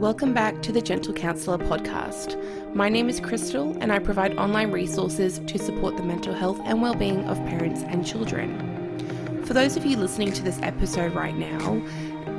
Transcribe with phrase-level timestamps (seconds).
[0.00, 2.34] Welcome back to the Gentle Counsellor podcast.
[2.74, 6.80] My name is Crystal, and I provide online resources to support the mental health and
[6.80, 9.44] well-being of parents and children.
[9.44, 11.82] For those of you listening to this episode right now,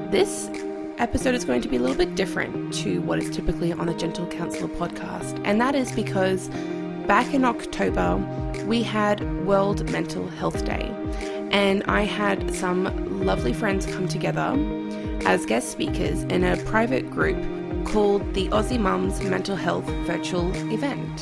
[0.10, 0.50] this
[0.98, 3.94] episode is going to be a little bit different to what is typically on the
[3.94, 6.50] Gentle Counsellor podcast, and that is because
[7.06, 8.16] back in October
[8.66, 10.92] we had World Mental Health Day,
[11.52, 14.58] and I had some lovely friends come together
[15.26, 17.38] as guest speakers in a private group
[17.86, 21.20] called the Aussie Mums Mental Health Virtual Event.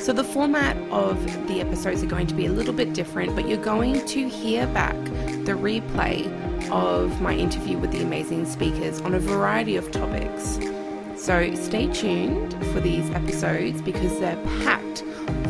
[0.00, 3.48] So, the format of the episodes are going to be a little bit different, but
[3.48, 4.96] you're going to hear back
[5.44, 6.26] the replay
[6.70, 10.58] of my interview with the amazing speakers on a variety of topics.
[11.16, 15.04] So, stay tuned for these episodes because they're packed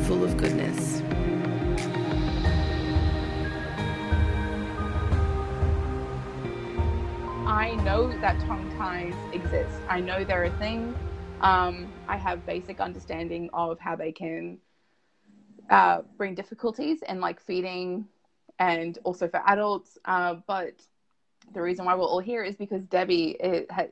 [0.07, 0.98] full of goodness.
[7.99, 9.85] Know that tongue ties exist.
[9.89, 10.97] I know they're a thing.
[11.41, 14.59] Um, I have basic understanding of how they can
[15.71, 18.07] uh, bring difficulties in like feeding
[18.59, 19.99] and also for adults.
[20.05, 20.75] Uh, but
[21.55, 23.37] the reason why we're all here is because Debbie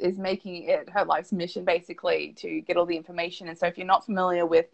[0.01, 3.49] is making it her life's mission basically to get all the information.
[3.49, 4.67] And so if you're not familiar with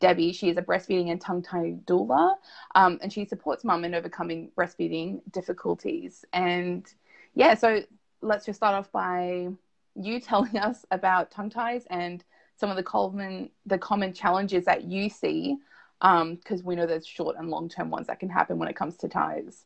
[0.00, 2.36] Debbie, she is a breastfeeding and tongue tie doula,
[2.76, 6.24] um, and she supports mum in overcoming breastfeeding difficulties.
[6.32, 6.86] And
[7.34, 7.82] yeah, so
[8.20, 9.48] let's just start off by
[9.94, 12.24] you telling us about tongue ties and
[12.56, 15.56] some of the common the common challenges that you see
[16.00, 18.76] because um, we know there's short and long term ones that can happen when it
[18.76, 19.64] comes to ties.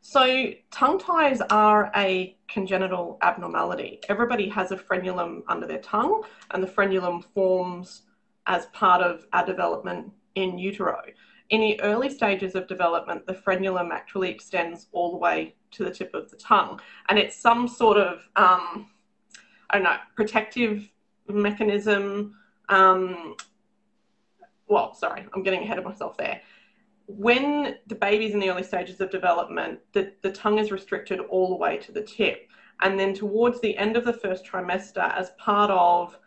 [0.00, 4.00] So, tongue ties are a congenital abnormality.
[4.08, 8.02] Everybody has a frenulum under their tongue, and the frenulum forms
[8.46, 11.02] as part of our development in utero.
[11.50, 15.90] In the early stages of development, the frenulum actually extends all the way to the
[15.90, 16.80] tip of the tongue.
[17.08, 18.90] And it's some sort of, um,
[19.70, 20.90] I don't know, protective
[21.28, 22.34] mechanism.
[22.68, 23.36] Um,
[24.68, 26.40] well, sorry, I'm getting ahead of myself there.
[27.06, 31.48] When the baby's in the early stages of development, the, the tongue is restricted all
[31.48, 32.48] the way to the tip.
[32.82, 36.18] And then towards the end of the first trimester, as part of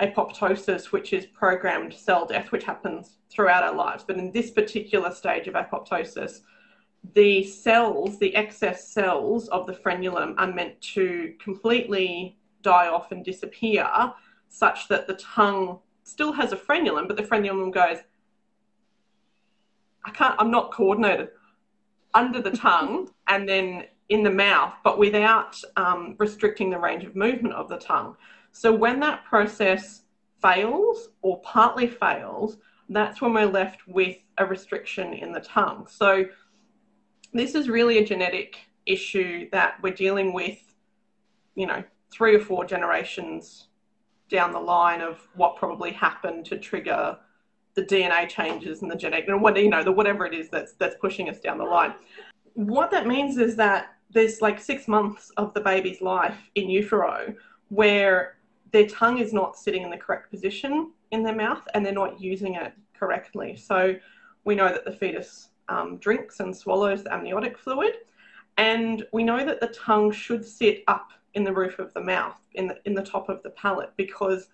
[0.00, 4.04] apoptosis, which is programmed cell death, which happens throughout our lives.
[4.06, 6.40] But in this particular stage of apoptosis,
[7.14, 13.24] the cells, the excess cells of the frenulum, are meant to completely die off and
[13.24, 13.88] disappear,
[14.48, 17.98] such that the tongue still has a frenulum, but the frenulum goes,
[20.04, 21.30] I can't, I'm not coordinated
[22.14, 27.16] under the tongue and then in the mouth, but without um, restricting the range of
[27.16, 28.16] movement of the tongue.
[28.52, 30.02] So when that process
[30.42, 32.58] fails or partly fails,
[32.90, 35.86] that's when we're left with a restriction in the tongue.
[35.88, 36.26] So
[37.32, 40.58] this is really a genetic issue that we're dealing with,
[41.54, 43.68] you know, three or four generations
[44.28, 47.18] down the line of what probably happened to trigger
[47.74, 50.74] the DNA changes and the genetic, and what you know, the whatever it is that's
[50.74, 51.94] that's pushing us down the line.
[52.54, 57.34] What that means is that there's like six months of the baby's life in utero
[57.70, 58.36] where
[58.72, 62.20] their tongue is not sitting in the correct position in their mouth and they're not
[62.20, 63.56] using it correctly.
[63.56, 63.94] So
[64.44, 67.98] we know that the fetus um, drinks and swallows the amniotic fluid.
[68.56, 72.38] And we know that the tongue should sit up in the roof of the mouth,
[72.54, 74.48] in the, in the top of the palate, because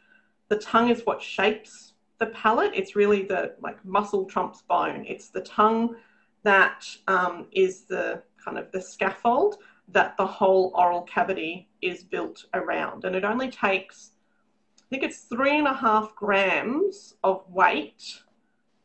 [0.49, 2.73] the tongue is what shapes the palate.
[2.75, 5.05] It's really the like muscle trumps bone.
[5.07, 5.97] It's the tongue
[6.45, 9.57] that um, is the kind of the scaffold
[9.89, 13.05] that the whole oral cavity is built around.
[13.05, 14.13] And it only takes,
[14.81, 18.21] I think it's three and a half grams of weight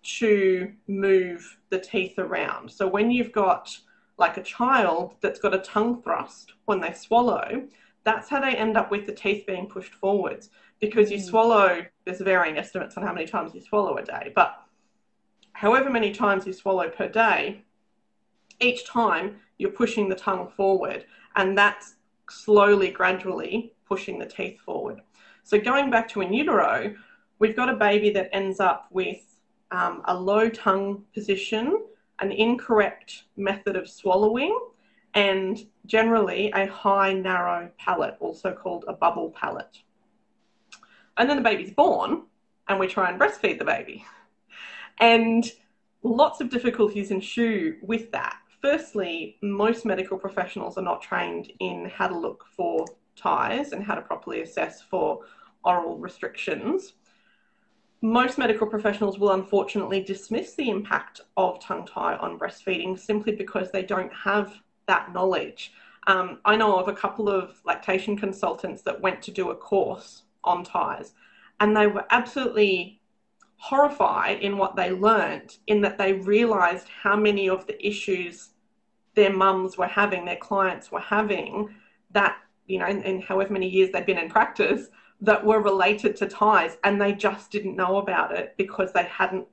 [0.03, 2.71] to move the teeth around.
[2.71, 3.75] So when you've got
[4.17, 7.67] like a child that's got a tongue thrust when they swallow,
[8.03, 10.49] that's how they end up with the teeth being pushed forwards
[10.79, 11.23] because you mm.
[11.23, 14.61] swallow, there's varying estimates on how many times you swallow a day, but
[15.53, 17.63] however many times you swallow per day,
[18.59, 21.05] each time you're pushing the tongue forward
[21.35, 21.95] and that's
[22.29, 25.01] slowly, gradually pushing the teeth forward.
[25.43, 26.93] So going back to in utero,
[27.39, 29.32] we've got a baby that ends up with
[29.73, 31.83] um, a low tongue position,
[32.19, 34.57] an incorrect method of swallowing,
[35.15, 39.79] and generally a high narrow palate, also called a bubble palate.
[41.17, 42.23] And then the baby's born,
[42.67, 44.05] and we try and breastfeed the baby.
[44.99, 45.51] And
[46.03, 48.37] lots of difficulties ensue with that.
[48.61, 52.85] Firstly, most medical professionals are not trained in how to look for
[53.15, 55.21] ties and how to properly assess for
[55.63, 56.93] oral restrictions
[58.03, 63.71] most medical professionals will unfortunately dismiss the impact of tongue tie on breastfeeding simply because
[63.71, 64.53] they don't have
[64.87, 65.71] that knowledge.
[66.07, 70.23] Um, I know of a couple of lactation consultants that went to do a course
[70.43, 71.13] on ties,
[71.61, 72.99] and they were absolutely
[73.55, 78.49] horrified in what they learnt, in that they realised how many of the issues
[79.15, 81.73] their mums were having, their clients were having,
[82.11, 82.35] that,
[82.67, 84.89] you know, in, in however many years they'd been in practice,
[85.23, 89.47] that were related to ties, and they just didn't know about it because they hadn't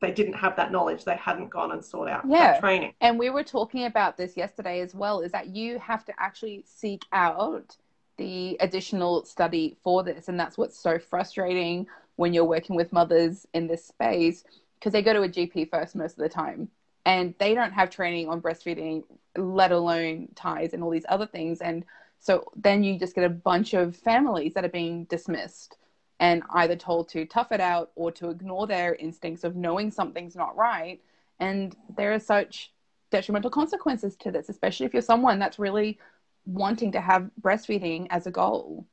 [0.00, 1.04] they didn't have that knowledge.
[1.04, 2.52] They hadn't gone and sought out yeah.
[2.52, 2.94] that training.
[3.02, 6.64] And we were talking about this yesterday as well is that you have to actually
[6.66, 7.76] seek out
[8.16, 10.28] the additional study for this.
[10.28, 11.86] And that's what's so frustrating
[12.16, 14.44] when you're working with mothers in this space
[14.78, 16.68] because they go to a gp first most of the time
[17.04, 19.02] and they don't have training on breastfeeding
[19.36, 21.60] let alone ties and all these other things.
[21.60, 21.84] And
[22.20, 25.78] so then you just get a bunch of families that are being dismissed
[26.20, 30.36] and either told to tough it out or to ignore their instincts of knowing something's
[30.36, 31.00] not right.
[31.40, 32.72] And there are such
[33.10, 35.98] detrimental consequences to this, especially if you're someone that's really
[36.44, 38.86] wanting to have breastfeeding as a goal.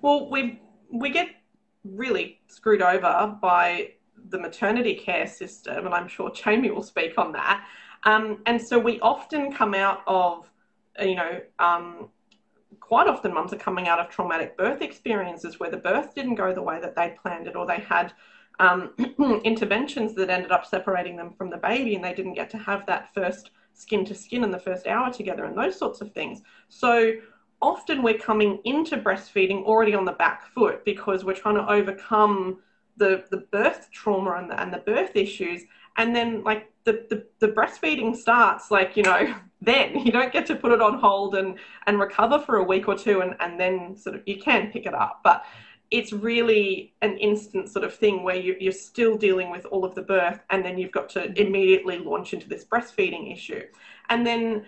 [0.00, 0.60] Well, we
[0.92, 1.28] we get
[1.84, 3.92] really screwed over by
[4.28, 7.66] the maternity care system, and I'm sure Jamie will speak on that.
[8.04, 10.50] Um, and so we often come out of,
[11.00, 12.08] you know, um,
[12.80, 16.52] quite often mums are coming out of traumatic birth experiences where the birth didn't go
[16.52, 18.12] the way that they'd planned it or they had
[18.60, 18.92] um,
[19.44, 22.86] interventions that ended up separating them from the baby and they didn't get to have
[22.86, 26.42] that first skin to skin in the first hour together and those sorts of things.
[26.68, 27.14] So
[27.60, 32.58] often we're coming into breastfeeding already on the back foot because we're trying to overcome
[32.96, 35.62] the, the birth trauma and the, and the birth issues.
[35.96, 39.98] And then like the, the, the breastfeeding starts like, you know, then.
[40.04, 42.96] You don't get to put it on hold and and recover for a week or
[42.96, 45.20] two and and then sort of you can pick it up.
[45.24, 45.44] But
[45.90, 49.94] it's really an instant sort of thing where you, you're still dealing with all of
[49.94, 53.62] the birth and then you've got to immediately launch into this breastfeeding issue.
[54.08, 54.66] And then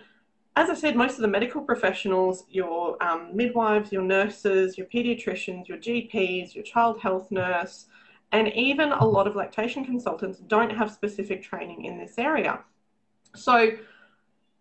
[0.55, 5.67] as I said, most of the medical professionals, your um, midwives, your nurses, your pediatricians,
[5.67, 7.85] your GPs, your child health nurse,
[8.31, 12.59] and even a lot of lactation consultants don't have specific training in this area.
[13.35, 13.71] So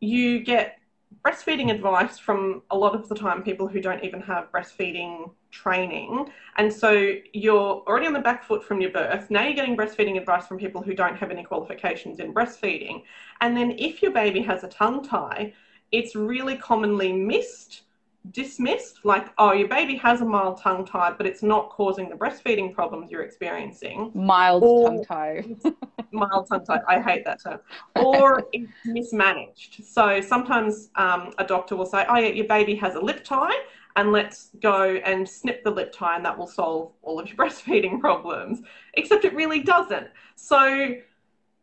[0.01, 0.79] you get
[1.25, 6.29] breastfeeding advice from a lot of the time people who don't even have breastfeeding training.
[6.57, 9.31] And so you're already on the back foot from your birth.
[9.31, 13.03] Now you're getting breastfeeding advice from people who don't have any qualifications in breastfeeding.
[13.41, 15.53] And then if your baby has a tongue tie,
[15.91, 17.83] it's really commonly missed
[18.31, 22.15] dismissed, like, oh, your baby has a mild tongue tie, but it's not causing the
[22.15, 24.11] breastfeeding problems you're experiencing.
[24.15, 25.45] Mild or, tongue tie.
[26.13, 26.81] mild tongue tie.
[26.89, 27.61] I hate that term.
[27.97, 29.85] Or it's mismanaged.
[29.85, 33.57] So sometimes um, a doctor will say, oh, yeah, your baby has a lip tie,
[33.97, 37.37] and let's go and snip the lip tie, and that will solve all of your
[37.39, 38.61] breastfeeding problems.
[38.95, 40.09] Except it really doesn't.
[40.37, 40.97] So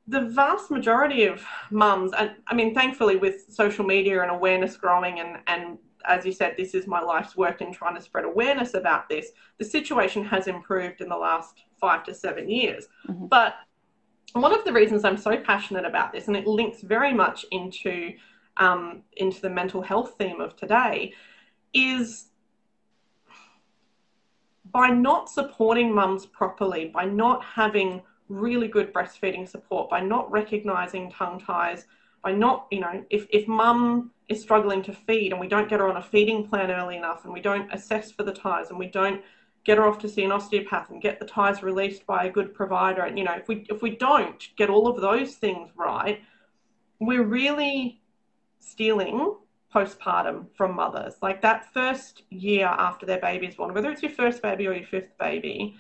[0.07, 5.19] the vast majority of mums, and I mean, thankfully, with social media and awareness growing
[5.19, 8.73] and, and as you said, this is my life's work in trying to spread awareness
[8.73, 9.31] about this.
[9.57, 12.87] The situation has improved in the last five to seven years.
[13.07, 13.27] Mm-hmm.
[13.27, 13.55] But
[14.33, 18.13] one of the reasons I'm so passionate about this, and it links very much into
[18.57, 21.13] um, into the mental health theme of today,
[21.73, 22.27] is
[24.71, 31.11] by not supporting mums properly, by not having really good breastfeeding support, by not recognizing
[31.11, 31.85] tongue ties,
[32.23, 35.79] by not, you know, if, if mum is struggling to feed and we don't get
[35.79, 38.79] her on a feeding plan early enough and we don't assess for the ties and
[38.79, 39.21] we don't
[39.65, 42.53] get her off to see an osteopath and get the ties released by a good
[42.53, 43.01] provider.
[43.03, 46.21] And you know if we if we don't get all of those things right
[46.99, 48.01] we're really
[48.59, 49.35] stealing
[49.73, 51.15] postpartum from mothers.
[51.21, 54.73] Like that first year after their baby is born whether it's your first baby or
[54.73, 55.75] your fifth baby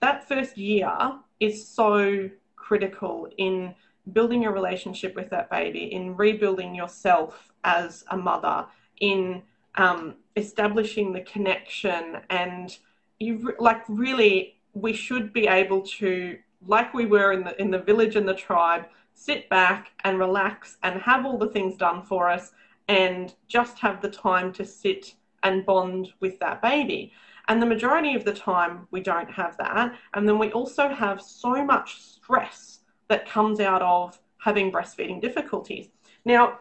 [0.00, 0.90] that first year
[1.38, 3.74] is so critical in
[4.12, 8.66] building a relationship with that baby, in rebuilding yourself as a mother,
[9.00, 9.42] in
[9.76, 12.76] um, establishing the connection, and
[13.18, 17.78] you like really, we should be able to, like we were in the in the
[17.78, 22.28] village and the tribe, sit back and relax and have all the things done for
[22.28, 22.52] us,
[22.88, 27.12] and just have the time to sit and bond with that baby.
[27.48, 29.94] And the majority of the time, we don't have that.
[30.14, 32.79] And then we also have so much stress
[33.10, 35.88] that comes out of having breastfeeding difficulties.
[36.24, 36.60] Now,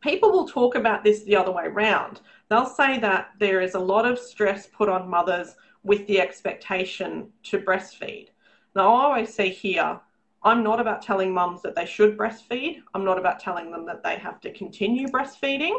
[0.00, 2.20] people will talk about this the other way around.
[2.48, 7.28] They'll say that there is a lot of stress put on mothers with the expectation
[7.44, 8.28] to breastfeed.
[8.74, 10.00] Now, I always say here,
[10.42, 12.82] I'm not about telling mums that they should breastfeed.
[12.94, 15.76] I'm not about telling them that they have to continue breastfeeding.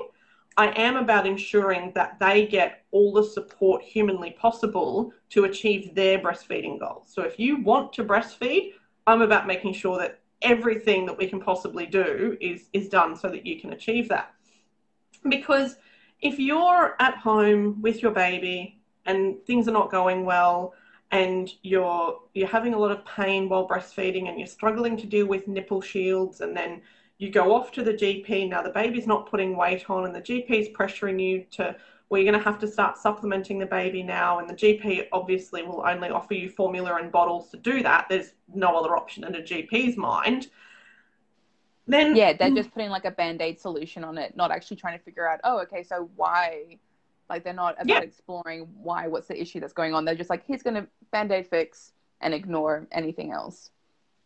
[0.57, 6.17] I am about ensuring that they get all the support humanly possible to achieve their
[6.19, 7.11] breastfeeding goals.
[7.13, 8.73] So if you want to breastfeed,
[9.07, 13.29] I'm about making sure that everything that we can possibly do is is done so
[13.29, 14.33] that you can achieve that.
[15.27, 15.77] Because
[16.21, 20.73] if you're at home with your baby and things are not going well
[21.11, 25.25] and you're you're having a lot of pain while breastfeeding and you're struggling to deal
[25.25, 26.81] with nipple shields and then
[27.17, 30.21] you go off to the GP now the baby's not putting weight on and the
[30.21, 31.75] GP's pressuring you to
[32.11, 35.83] you're going to have to start supplementing the baby now and the GP obviously will
[35.85, 39.41] only offer you formula and bottles to do that there's no other option in a
[39.41, 40.47] GP's mind
[41.85, 42.55] then yeah they're mm.
[42.55, 45.59] just putting like a band-aid solution on it not actually trying to figure out oh
[45.59, 46.77] okay so why
[47.29, 47.99] like they're not about Yeah.
[47.99, 51.93] exploring why what's the issue that's going on they're just like he's gonna band-aid fix
[52.21, 53.71] and ignore anything else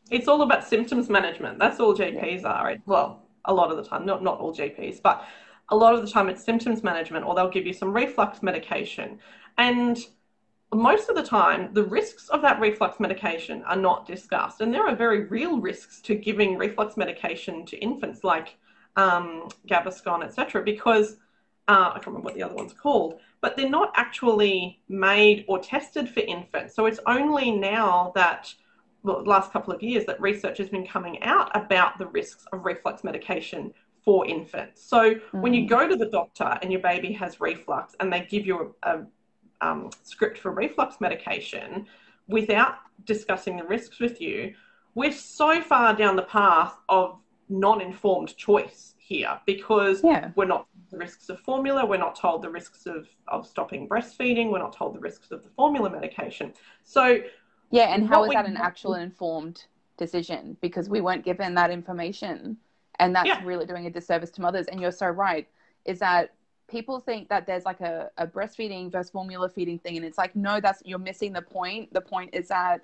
[0.09, 1.59] it's all about symptoms management.
[1.59, 2.65] That's all GPs are.
[2.65, 2.81] Right?
[2.85, 5.25] Well, a lot of the time, not not all GPs, but
[5.71, 9.17] a lot of the time it's symptoms management, or they'll give you some reflux medication.
[9.57, 9.97] And
[10.73, 14.61] most of the time, the risks of that reflux medication are not discussed.
[14.61, 18.57] And there are very real risks to giving reflux medication to infants, like
[18.95, 21.17] um, Gaviscon, etc., because
[21.67, 25.59] uh, I can't remember what the other one's called, but they're not actually made or
[25.59, 26.75] tested for infants.
[26.75, 28.53] So it's only now that
[29.03, 32.65] well, last couple of years that research has been coming out about the risks of
[32.65, 34.83] reflux medication for infants.
[34.83, 38.45] So when you go to the doctor and your baby has reflux and they give
[38.45, 39.05] you a, a
[39.61, 41.85] um, script for reflux medication
[42.27, 44.53] without discussing the risks with you,
[44.95, 50.97] we're so far down the path of non-informed choice here because yeah we're not the
[50.97, 54.95] risks of formula, we're not told the risks of, of stopping breastfeeding, we're not told
[54.95, 56.53] the risks of the formula medication.
[56.83, 57.19] So
[57.71, 59.65] yeah and how is that an actual informed
[59.97, 62.57] decision because we weren't given that information
[63.01, 63.41] and that's Yeah.
[63.43, 64.67] really doing a disservice to mothers.
[64.67, 65.47] And you're so right
[65.85, 66.31] is that
[66.69, 69.97] people think that there's like a, a breastfeeding versus formula feeding thing.
[69.97, 71.93] And it's like no that's you're missing the point.
[71.93, 72.81] The point is that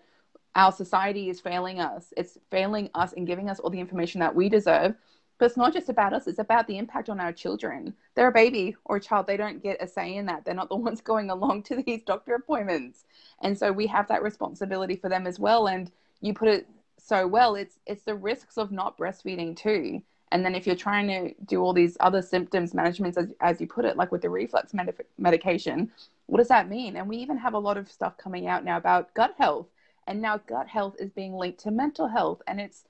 [0.56, 2.14] our society is failing us.
[2.18, 4.96] It's failing us in giving us all the information that we deserve.
[5.40, 6.28] But it's not just about us.
[6.28, 7.94] It's about the impact on our children.
[8.16, 9.28] They're a baby or a child.
[9.28, 10.46] They don't get a say in that.
[10.46, 13.06] They're not the ones going along to these doctor appointments.
[13.42, 15.68] And so we have that responsibility for them as well.
[15.68, 16.68] And you put it
[17.08, 20.02] so well it's it's the risks of not breastfeeding too.
[20.30, 23.68] And then if you're trying to do all these other symptoms management as, as you
[23.68, 25.90] put it like with the reflux med- medication
[26.28, 26.98] what does that mean?
[26.98, 29.68] And we even have a lot of stuff coming out now about gut health.
[30.06, 32.42] And now gut health is being linked to mental health.
[32.48, 32.84] And it's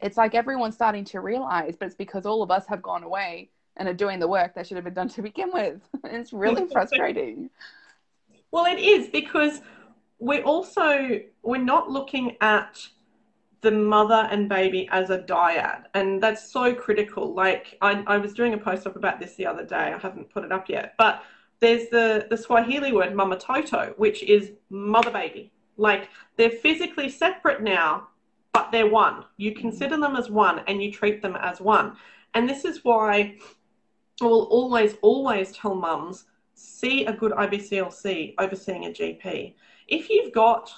[0.00, 3.48] it's like everyone's starting to realize but it's because all of us have gone away
[3.76, 5.80] and are doing the work that should have been done to begin with.
[6.04, 7.50] It's really frustrating.
[8.50, 9.60] Well, it is because
[10.18, 12.86] we're also we're not looking at
[13.64, 17.34] the mother and baby as a dyad, and that's so critical.
[17.34, 19.92] Like I, I was doing a post up about this the other day.
[19.92, 21.24] I haven't put it up yet, but
[21.60, 25.50] there's the the Swahili word mama toto, which is mother baby.
[25.78, 28.08] Like they're physically separate now,
[28.52, 29.24] but they're one.
[29.38, 31.96] You consider them as one, and you treat them as one.
[32.34, 33.38] And this is why
[34.20, 39.54] I will always, always tell mums see a good IBCLC overseeing a GP.
[39.88, 40.70] If you've got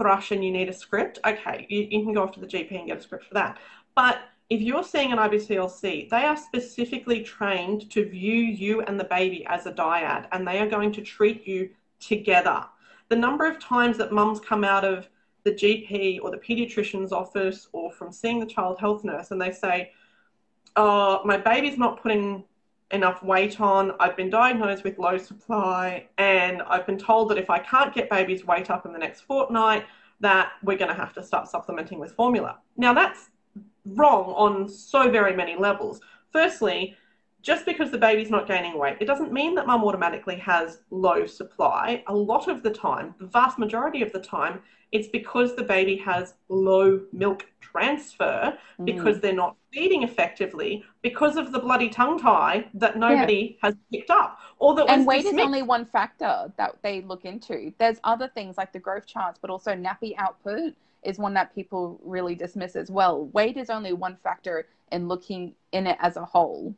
[0.00, 2.78] thrush and you need a script, okay, you, you can go off to the GP
[2.78, 3.58] and get a script for that.
[3.94, 9.04] But if you're seeing an IBCLC, they are specifically trained to view you and the
[9.04, 11.68] baby as a dyad and they are going to treat you
[12.00, 12.64] together.
[13.10, 15.06] The number of times that mums come out of
[15.44, 19.52] the GP or the pediatrician's office or from seeing the child health nurse and they
[19.52, 19.92] say,
[20.76, 22.44] Oh, my baby's not putting
[22.90, 23.92] enough weight on.
[24.00, 28.10] I've been diagnosed with low supply, and I've been told that if I can't get
[28.10, 29.84] baby's weight up in the next fortnight,
[30.20, 32.58] that we're going to have to start supplementing with formula.
[32.76, 33.30] Now, that's
[33.86, 36.00] wrong on so very many levels.
[36.32, 36.96] Firstly,
[37.42, 41.26] just because the baby's not gaining weight, it doesn't mean that mum automatically has low
[41.26, 42.02] supply.
[42.06, 44.60] A lot of the time, the vast majority of the time,
[44.92, 48.84] it's because the baby has low milk transfer mm.
[48.84, 54.10] because they're not feeding effectively because of the bloody tongue tie that nobody has picked
[54.10, 57.72] up or that and weight is only one factor that they look into.
[57.78, 62.00] There's other things like the growth charts, but also nappy output is one that people
[62.04, 63.26] really dismiss as well.
[63.26, 66.74] Weight is only one factor in looking in it as a whole.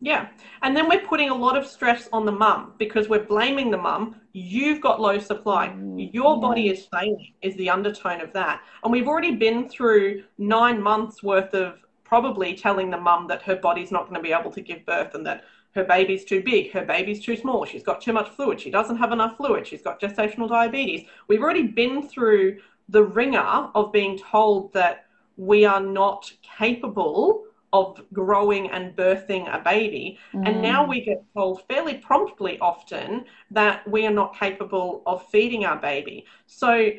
[0.00, 0.28] Yeah.
[0.62, 3.78] And then we're putting a lot of stress on the mum because we're blaming the
[3.78, 4.16] mum.
[4.32, 5.68] You've got low supply.
[5.68, 8.62] Mm, Your body is failing, is the undertone of that.
[8.84, 13.56] And we've already been through nine months worth of probably telling the mum that her
[13.56, 16.72] body's not going to be able to give birth and that her baby's too big,
[16.72, 19.82] her baby's too small, she's got too much fluid, she doesn't have enough fluid, she's
[19.82, 21.06] got gestational diabetes.
[21.28, 25.04] We've already been through the wringer of being told that
[25.36, 30.18] we are not capable of growing and birthing a baby.
[30.44, 30.88] And now Mm.
[30.88, 36.24] we get told fairly promptly often that we are not capable of feeding our baby.
[36.46, 36.90] So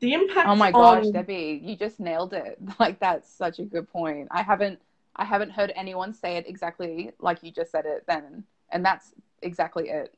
[0.00, 2.58] the impact Oh my gosh, on Debbie, you just nailed it.
[2.78, 4.28] Like that's such a good point.
[4.30, 4.80] I haven't
[5.16, 8.44] I haven't heard anyone say it exactly like you just said it then.
[8.70, 10.14] And that's exactly it.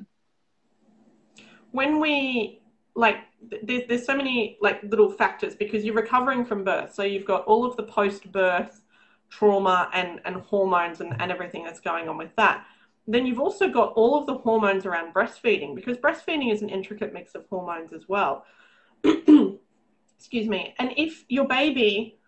[1.73, 2.61] When we
[2.95, 3.16] like
[3.62, 7.45] there's, there's so many like little factors because you're recovering from birth so you've got
[7.45, 8.83] all of the post-birth
[9.30, 12.64] trauma and and hormones and, and everything that's going on with that
[13.06, 17.12] then you've also got all of the hormones around breastfeeding because breastfeeding is an intricate
[17.12, 18.44] mix of hormones as well
[19.04, 22.18] excuse me and if your baby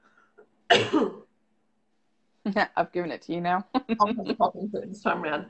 [2.77, 3.67] I've given it to you now.
[3.75, 5.47] this time around.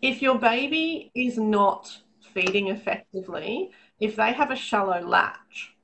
[0.00, 1.96] If your baby is not
[2.34, 5.74] feeding effectively, if they have a shallow latch,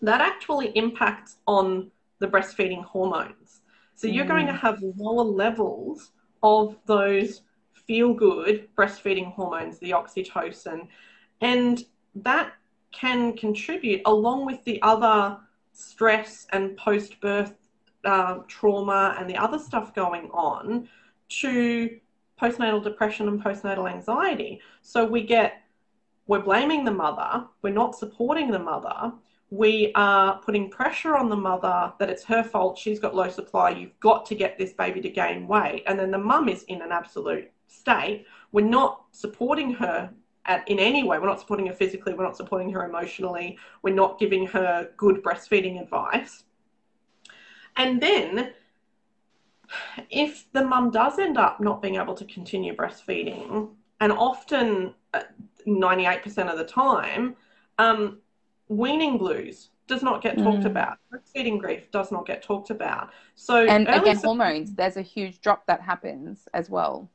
[0.00, 3.41] that actually impacts on the breastfeeding hormones.
[4.02, 4.30] So you're mm.
[4.30, 4.58] going to mm.
[4.58, 6.10] have lower levels
[6.42, 7.42] of those
[7.86, 10.88] feel good breastfeeding hormones, the oxytocin,
[11.40, 11.84] and
[12.16, 12.54] that
[12.90, 15.38] can contribute along with the other
[15.72, 17.54] stress and post birth
[18.04, 20.88] uh, trauma and the other stuff going on
[21.28, 21.96] to
[22.40, 24.60] postnatal depression and postnatal anxiety.
[24.82, 25.62] So we get
[26.26, 29.12] we're blaming the mother, we're not supporting the mother,
[29.52, 33.68] we are putting pressure on the mother that it's her fault, she's got low supply,
[33.68, 35.82] you've got to get this baby to gain weight.
[35.86, 38.24] And then the mum is in an absolute state.
[38.52, 40.10] We're not supporting her
[40.46, 41.18] at, in any way.
[41.18, 45.22] We're not supporting her physically, we're not supporting her emotionally, we're not giving her good
[45.22, 46.44] breastfeeding advice.
[47.76, 48.54] And then
[50.08, 53.68] if the mum does end up not being able to continue breastfeeding,
[54.00, 55.24] and often uh,
[55.66, 57.36] 98% of the time,
[57.78, 58.21] um,
[58.76, 60.66] weaning blues does not get talked mm.
[60.66, 60.98] about.
[61.12, 63.10] Breastfeeding grief does not get talked about.
[63.34, 64.74] So and again, hormones.
[64.74, 67.10] There's a huge drop that happens as well.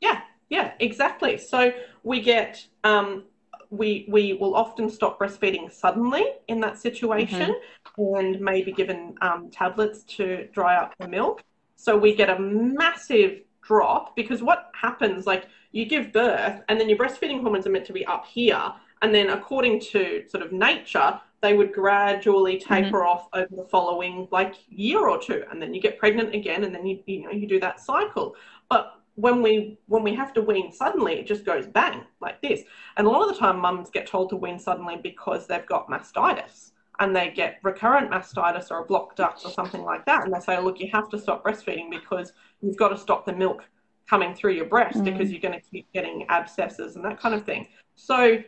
[0.00, 1.38] Yeah, yeah, exactly.
[1.38, 3.24] So we get um,
[3.70, 7.54] we we will often stop breastfeeding suddenly in that situation,
[7.98, 8.16] mm-hmm.
[8.16, 11.42] and maybe given um, tablets to dry up the milk.
[11.76, 16.88] So we get a massive drop because what happens like you give birth and then
[16.88, 20.52] your breastfeeding hormones are meant to be up here and then according to sort of
[20.52, 23.08] nature they would gradually taper mm-hmm.
[23.08, 26.74] off over the following like year or two and then you get pregnant again and
[26.74, 28.34] then you you know you do that cycle
[28.70, 32.62] but when we when we have to wean suddenly it just goes bang like this
[32.96, 35.88] and a lot of the time mums get told to wean suddenly because they've got
[35.88, 40.32] mastitis and they get recurrent mastitis or a blocked duct or something like that and
[40.32, 43.64] they say look you have to stop breastfeeding because you've got to stop the milk
[44.08, 45.04] coming through your breast mm.
[45.04, 47.66] because you're going to keep getting abscesses and that kind of thing.
[47.94, 48.38] So,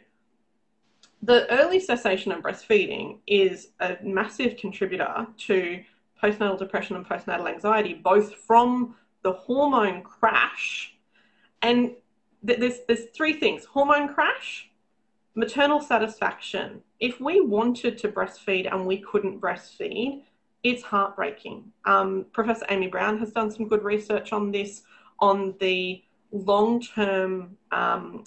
[1.24, 5.82] the early cessation of breastfeeding is a massive contributor to
[6.22, 10.94] postnatal depression and postnatal anxiety, both from the hormone crash
[11.62, 11.92] and
[12.46, 14.70] th- there's, there's three things hormone crash,
[15.34, 16.82] maternal satisfaction.
[17.00, 20.22] If we wanted to breastfeed and we couldn't breastfeed,
[20.62, 21.72] it's heartbreaking.
[21.87, 24.82] Um, Professor Amy Brown has done some good research on this
[25.20, 28.24] on the long term um,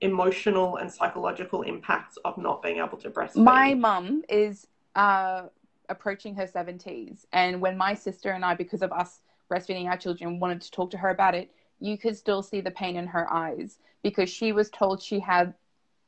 [0.00, 3.42] emotional and psychological impacts of not being able to breastfeed.
[3.42, 5.44] My mum is uh,
[5.88, 10.38] approaching her 70s, and when my sister and I, because of us breastfeeding our children,
[10.40, 13.32] wanted to talk to her about it, you could still see the pain in her
[13.32, 15.54] eyes because she was told she had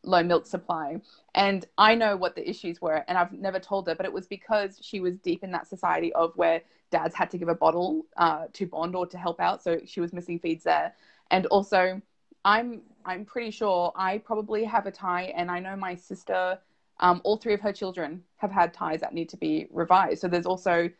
[0.02, 1.00] low milk supply.
[1.34, 4.26] And I know what the issues were, and I've never told her, but it was
[4.26, 8.06] because she was deep in that society of where dads had to give a bottle
[8.16, 10.94] uh, to bond or to help out, so she was missing feeds there.
[11.30, 12.02] And also,
[12.44, 16.58] I'm I'm pretty sure I probably have a tie, and I know my sister,
[17.00, 20.20] um, all three of her children have had ties that need to be revised.
[20.20, 20.90] So there's also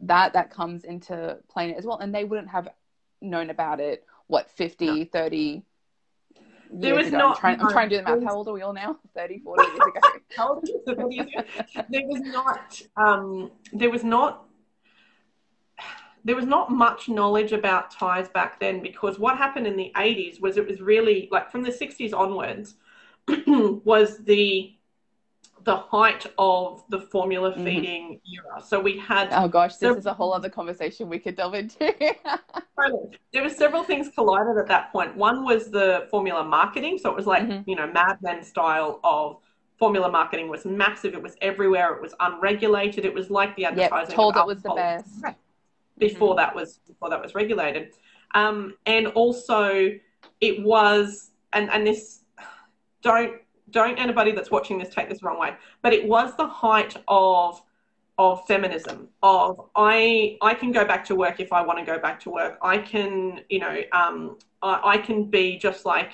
[0.00, 2.68] that that comes into play as well, and they wouldn't have
[3.20, 4.06] known about it.
[4.26, 5.04] What 50, no.
[5.06, 5.62] 30
[6.72, 7.18] there was ago.
[7.18, 7.36] not.
[7.36, 8.24] I'm trying, I'm trying, to do the math.
[8.24, 8.98] How old are we all now?
[9.14, 10.00] 30, 40 years ago.
[10.36, 10.68] How old
[11.90, 12.80] there was not.
[12.96, 14.44] Um, there was not
[16.24, 20.40] there was not much knowledge about ties back then because what happened in the 80s
[20.40, 22.74] was it was really like from the 60s onwards
[23.84, 24.74] was the
[25.64, 27.64] the height of the formula mm-hmm.
[27.64, 28.48] feeding mm-hmm.
[28.54, 28.62] era.
[28.62, 31.94] So we had Oh gosh, this is a whole other conversation we could delve into.
[33.32, 35.14] there were several things collided at that point.
[35.16, 37.68] One was the formula marketing, so it was like, mm-hmm.
[37.68, 39.36] you know, Mad Men style of
[39.78, 41.12] formula marketing was massive.
[41.12, 41.94] It was everywhere.
[41.94, 43.04] It was unregulated.
[43.04, 44.10] It was like the advertising.
[44.10, 45.36] Yep, told it was the best
[46.00, 46.38] before mm-hmm.
[46.38, 47.92] that was before that was regulated,
[48.34, 49.92] um, and also
[50.40, 52.22] it was and and this
[53.02, 53.36] don't
[53.70, 57.62] don't anybody that's watching this take this wrong way, but it was the height of
[58.18, 61.98] of feminism of I I can go back to work if I want to go
[61.98, 62.58] back to work.
[62.62, 66.12] I can you know um, I, I can be just like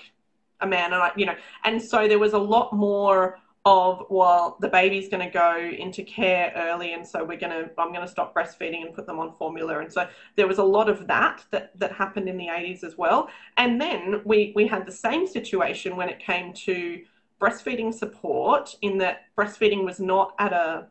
[0.61, 4.57] a man and I you know and so there was a lot more of well
[4.61, 8.01] the baby's going to go into care early and so we're going to i'm going
[8.01, 9.81] to stop breastfeeding and put them on formula.
[9.81, 12.97] And so there was a lot of that that that happened in the 80s as
[12.97, 13.29] well.
[13.57, 17.03] And then we we had the same situation when it came to
[17.41, 20.87] breastfeeding support in that breastfeeding was not at a,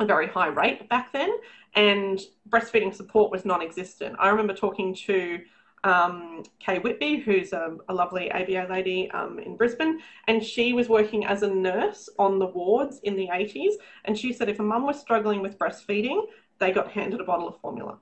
[0.00, 1.30] a very high rate back then
[1.74, 4.14] and breastfeeding support was non-existent.
[4.18, 5.40] I remember talking to
[5.84, 10.88] um, Kay Whitby, who's a, a lovely ABA lady um, in Brisbane, and she was
[10.88, 13.74] working as a nurse on the wards in the 80s.
[14.04, 16.26] And she said if a mum was struggling with breastfeeding,
[16.58, 17.98] they got handed a bottle of formula.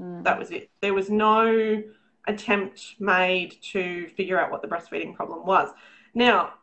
[0.00, 0.22] Mm.
[0.24, 0.70] That was it.
[0.80, 1.82] There was no
[2.26, 5.70] attempt made to figure out what the breastfeeding problem was.
[6.14, 6.54] Now,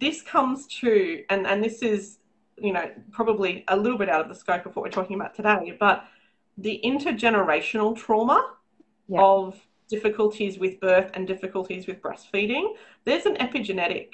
[0.00, 2.18] this comes to, and, and this is,
[2.56, 5.34] you know, probably a little bit out of the scope of what we're talking about
[5.34, 6.04] today, but
[6.58, 8.54] the intergenerational trauma
[9.08, 9.20] yeah.
[9.20, 14.08] of difficulties with birth and difficulties with breastfeeding, there's an epigenetic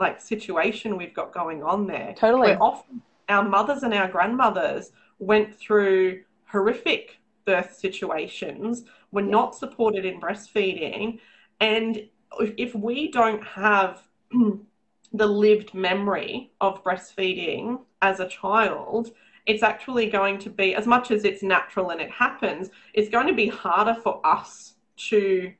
[0.00, 2.14] like situation we've got going on there.
[2.16, 2.50] Totally.
[2.50, 9.30] Where often our mothers and our grandmothers went through horrific birth situations, were yeah.
[9.30, 11.18] not supported in breastfeeding,
[11.60, 12.08] and
[12.56, 14.02] if we don't have
[15.12, 19.10] the lived memory of breastfeeding as a child,
[19.48, 23.26] it's actually going to be, as much as it's natural and it happens, it's going
[23.26, 24.74] to be harder for us
[25.08, 25.52] to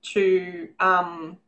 [0.00, 1.38] to um,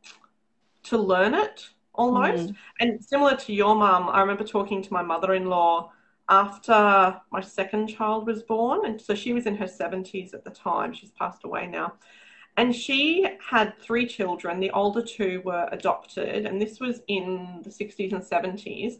[0.83, 2.49] to learn it almost.
[2.49, 2.55] Mm.
[2.79, 5.91] And similar to your mum, I remember talking to my mother-in-law
[6.29, 10.49] after my second child was born, and so she was in her seventies at the
[10.49, 10.93] time.
[10.93, 11.93] She's passed away now.
[12.57, 14.59] And she had three children.
[14.59, 18.95] The older two were adopted, and this was in the 60s and 70s.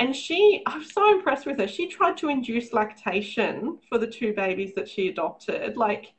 [0.00, 1.66] And she, I was so impressed with her.
[1.66, 5.76] She tried to induce lactation for the two babies that she adopted.
[5.76, 6.12] Like,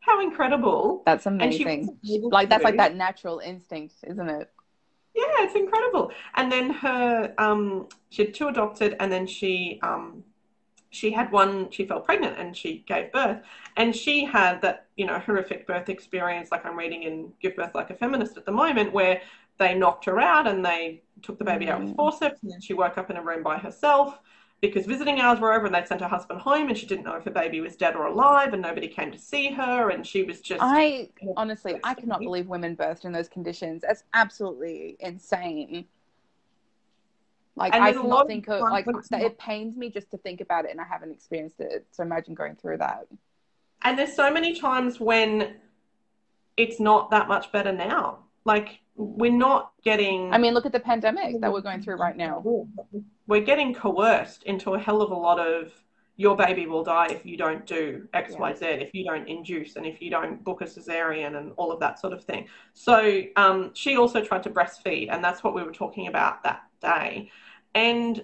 [0.00, 1.02] how incredible.
[1.04, 1.98] That's amazing.
[2.04, 4.50] Like, that's like that natural instinct, isn't it?
[5.16, 6.12] Yeah, it's incredible.
[6.34, 10.24] And then her, um, she had two adopted, and then she, um,
[10.90, 13.42] she had one, she fell pregnant and she gave birth.
[13.76, 17.74] And she had that, you know, horrific birth experience, like I'm reading in Give Birth
[17.74, 19.20] Like a Feminist at the moment, where
[19.58, 21.96] they knocked her out and they took the baby out with mm.
[21.96, 24.18] forceps and then she woke up in a room by herself
[24.60, 27.14] because visiting hours were over and they'd sent her husband home and she didn't know
[27.14, 30.22] if her baby was dead or alive and nobody came to see her and she
[30.22, 33.82] was just I honestly I cannot believe women birthed in those conditions.
[33.82, 35.84] That's absolutely insane.
[37.56, 40.80] Like I cannot think of like it pains me just to think about it and
[40.80, 41.86] I haven't experienced it.
[41.90, 43.06] So imagine going through that.
[43.82, 45.56] And there's so many times when
[46.56, 48.23] it's not that much better now.
[48.44, 50.32] Like we're not getting.
[50.32, 52.42] I mean, look at the pandemic that we're going through right now.
[53.26, 55.72] We're getting coerced into a hell of a lot of
[56.16, 58.68] your baby will die if you don't do xyz yeah.
[58.68, 61.98] If you don't induce, and if you don't book a cesarean, and all of that
[61.98, 62.46] sort of thing.
[62.72, 66.62] So um, she also tried to breastfeed, and that's what we were talking about that
[66.80, 67.30] day.
[67.74, 68.22] And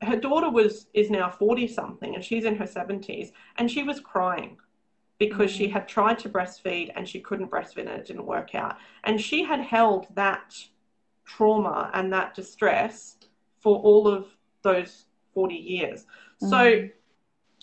[0.00, 4.00] her daughter was is now forty something, and she's in her seventies, and she was
[4.00, 4.56] crying
[5.18, 5.72] because she mm.
[5.72, 8.76] had tried to breastfeed and she couldn't breastfeed and it didn't work out.
[9.04, 10.54] And she had held that
[11.24, 13.16] trauma and that distress
[13.58, 14.26] for all of
[14.62, 16.06] those 40 years.
[16.42, 16.50] Mm.
[16.50, 16.88] So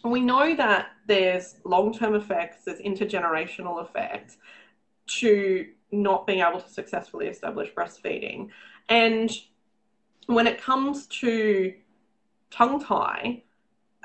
[0.10, 4.38] we know that there's long term effects, there's intergenerational effects
[5.08, 8.50] to not being able to successfully establish breastfeeding.
[8.90, 9.32] And
[10.28, 11.74] when it comes to
[12.52, 13.44] tongue tie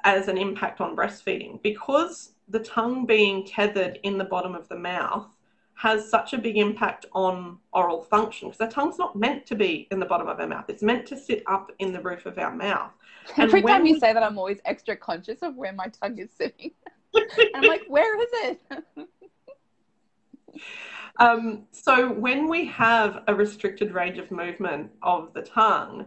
[0.05, 4.77] as an impact on breastfeeding, because the tongue being tethered in the bottom of the
[4.77, 5.27] mouth
[5.75, 9.89] has such a big impact on oral function because the tongue's not meant to be
[9.91, 10.67] in the bottom of our mouth.
[10.69, 12.91] It's meant to sit up in the roof of our mouth.
[13.37, 14.01] And Every time you we...
[14.01, 16.73] say that, I'm always extra conscious of where my tongue is sitting.
[17.55, 18.61] I'm like, where is it?
[21.19, 26.07] um, so when we have a restricted range of movement of the tongue,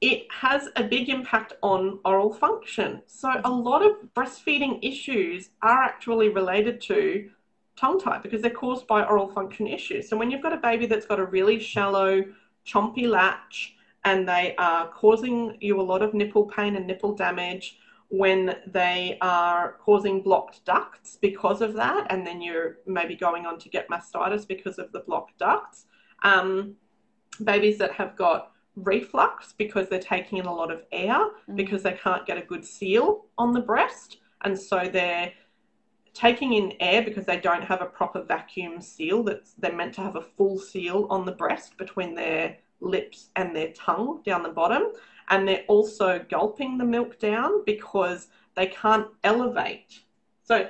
[0.00, 3.02] it has a big impact on oral function.
[3.06, 7.28] So a lot of breastfeeding issues are actually related to
[7.76, 10.08] tongue tie because they're caused by oral function issues.
[10.08, 12.24] So when you've got a baby that's got a really shallow,
[12.66, 17.78] chompy latch and they are causing you a lot of nipple pain and nipple damage
[18.08, 23.56] when they are causing blocked ducts because of that, and then you're maybe going on
[23.56, 25.86] to get mastitis because of the blocked ducts.
[26.24, 26.74] Um,
[27.44, 28.50] babies that have got
[28.84, 31.16] reflux because they're taking in a lot of air
[31.48, 31.56] mm.
[31.56, 34.18] because they can't get a good seal on the breast.
[34.42, 35.32] And so they're
[36.14, 40.00] taking in air because they don't have a proper vacuum seal that's they're meant to
[40.00, 44.48] have a full seal on the breast between their lips and their tongue down the
[44.48, 44.84] bottom
[45.28, 50.00] and they're also gulping the milk down because they can't elevate
[50.42, 50.68] so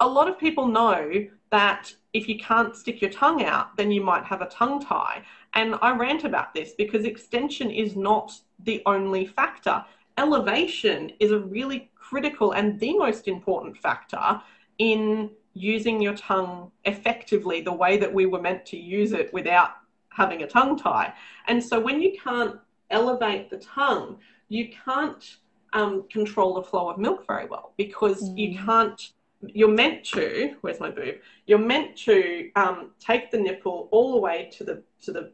[0.00, 1.10] a lot of people know
[1.50, 5.22] that if you can't stick your tongue out then you might have a tongue tie
[5.54, 8.32] And I rant about this because extension is not
[8.64, 9.84] the only factor.
[10.18, 14.40] Elevation is a really critical and the most important factor
[14.78, 19.70] in using your tongue effectively the way that we were meant to use it without
[20.08, 21.12] having a tongue tie.
[21.46, 22.58] And so when you can't
[22.90, 25.36] elevate the tongue, you can't
[25.72, 28.36] um, control the flow of milk very well because mm.
[28.36, 29.00] you can't.
[29.40, 30.54] You're meant to.
[30.60, 31.16] Where's my boob?
[31.46, 35.32] You're meant to um, take the nipple all the way to the to the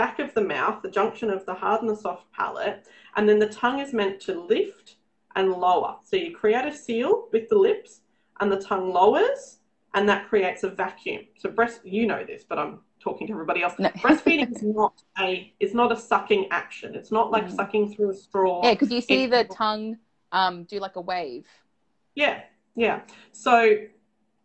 [0.00, 2.86] back of the mouth, the junction of the hard and the soft palate,
[3.16, 4.96] and then the tongue is meant to lift
[5.36, 5.96] and lower.
[6.04, 8.00] So you create a seal with the lips,
[8.40, 9.58] and the tongue lowers,
[9.92, 11.26] and that creates a vacuum.
[11.36, 13.74] So breast, you know this, but I'm talking to everybody else.
[13.78, 13.90] No.
[14.04, 16.94] Breastfeeding is not a it's not a sucking action.
[16.94, 17.54] It's not like mm.
[17.54, 18.62] sucking through a straw.
[18.64, 19.98] Yeah, because you see the tongue
[20.32, 21.46] um, do like a wave.
[22.14, 22.40] Yeah,
[22.74, 23.00] yeah.
[23.32, 23.76] So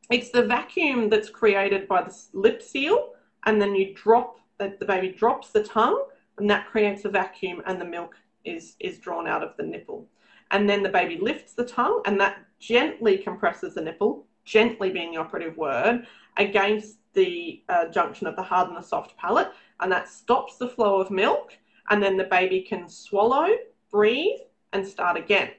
[0.09, 3.13] it's the vacuum that's created by the lip seal,
[3.45, 6.05] and then you drop that the baby drops the tongue,
[6.37, 10.07] and that creates a vacuum, and the milk is is drawn out of the nipple.
[10.51, 15.11] And then the baby lifts the tongue, and that gently compresses the nipple, gently being
[15.11, 16.05] the operative word,
[16.37, 20.67] against the uh, junction of the hard and the soft palate, and that stops the
[20.67, 21.57] flow of milk,
[21.89, 23.47] and then the baby can swallow,
[23.89, 24.39] breathe,
[24.73, 25.51] and start again.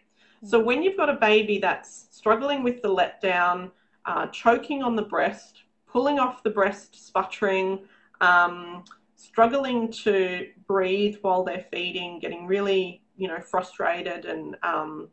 [0.45, 3.71] So when you've got a baby that's struggling with the letdown,
[4.05, 7.81] uh, choking on the breast, pulling off the breast, sputtering,
[8.21, 15.09] um, struggling to breathe while they're feeding, getting really, you know, frustrated, and um,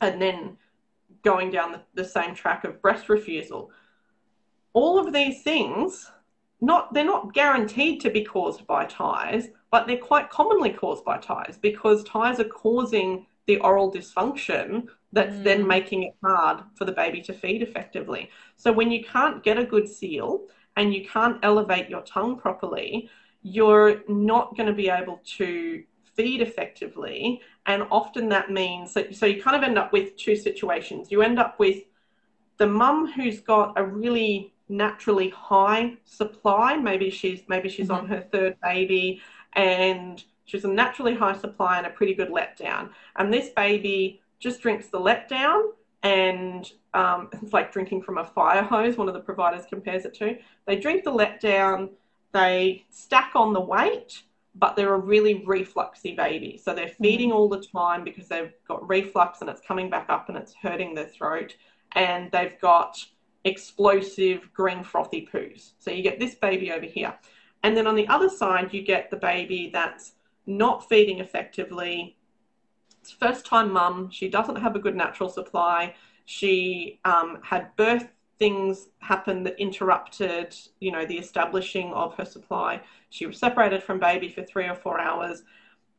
[0.00, 0.56] and then
[1.22, 3.70] going down the, the same track of breast refusal
[4.72, 6.10] all of these things
[6.60, 11.18] not they're not guaranteed to be caused by ties but they're quite commonly caused by
[11.18, 15.44] ties because ties are causing the oral dysfunction that's mm.
[15.44, 19.58] then making it hard for the baby to feed effectively so when you can't get
[19.58, 20.46] a good seal
[20.80, 23.08] and you can't elevate your tongue properly
[23.42, 25.82] you're not going to be able to
[26.16, 30.34] feed effectively and often that means that so you kind of end up with two
[30.34, 31.84] situations you end up with
[32.56, 36.76] the mum who's got a really naturally high supply.
[36.76, 38.04] Maybe she's maybe she's mm-hmm.
[38.04, 39.20] on her third baby
[39.54, 42.90] and she's a naturally high supply and a pretty good letdown.
[43.16, 45.70] And this baby just drinks the letdown
[46.02, 50.14] and um, it's like drinking from a fire hose, one of the providers compares it
[50.14, 50.38] to.
[50.66, 51.90] They drink the letdown,
[52.32, 54.22] they stack on the weight,
[54.54, 56.60] but they're a really refluxy baby.
[56.62, 57.04] So they're mm-hmm.
[57.04, 60.54] feeding all the time because they've got reflux and it's coming back up and it's
[60.54, 61.54] hurting their throat.
[61.92, 62.96] And they've got
[63.44, 65.72] explosive green frothy poos.
[65.78, 67.14] So you get this baby over here.
[67.62, 70.12] And then on the other side, you get the baby that's
[70.46, 72.16] not feeding effectively.
[73.00, 74.10] It's first time mum.
[74.10, 75.94] She doesn't have a good natural supply.
[76.30, 78.06] She um, had birth
[78.38, 82.80] things happen that interrupted, you know, the establishing of her supply.
[83.08, 85.42] She was separated from baby for three or four hours.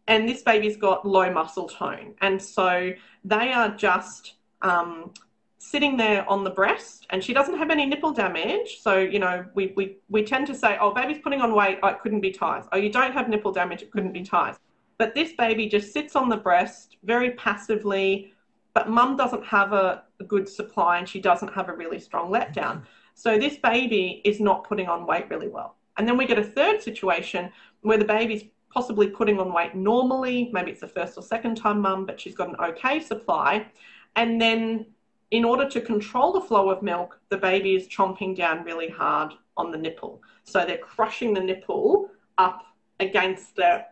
[0.07, 2.15] And this baby's got low muscle tone.
[2.21, 2.93] And so
[3.25, 5.13] they are just um,
[5.57, 8.79] sitting there on the breast and she doesn't have any nipple damage.
[8.79, 11.89] So, you know, we, we, we tend to say, oh, baby's putting on weight, oh,
[11.89, 12.63] it couldn't be ties.
[12.71, 14.55] Oh, you don't have nipple damage, it couldn't be ties.
[14.97, 18.31] But this baby just sits on the breast very passively,
[18.73, 22.31] but mum doesn't have a, a good supply and she doesn't have a really strong
[22.31, 22.83] letdown.
[23.13, 25.75] So this baby is not putting on weight really well.
[25.97, 30.49] And then we get a third situation where the baby's possibly putting on weight normally.
[30.53, 33.67] Maybe it's the first or second time mum, but she's got an okay supply.
[34.15, 34.85] And then
[35.31, 39.33] in order to control the flow of milk, the baby is chomping down really hard
[39.57, 40.21] on the nipple.
[40.43, 42.63] So they're crushing the nipple up
[42.99, 43.85] against the,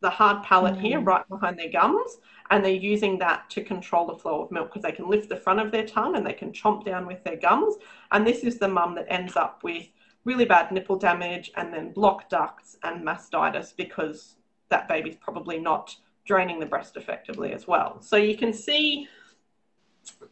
[0.00, 0.80] the hard palate mm.
[0.82, 2.18] here, right behind their gums,
[2.50, 5.36] and they're using that to control the flow of milk because they can lift the
[5.36, 7.76] front of their tongue and they can chomp down with their gums.
[8.10, 9.86] And this is the mum that ends up with
[10.24, 14.36] really bad nipple damage and then blocked ducts and mastitis because
[14.68, 18.00] that baby's probably not draining the breast effectively as well.
[18.02, 19.08] So you can see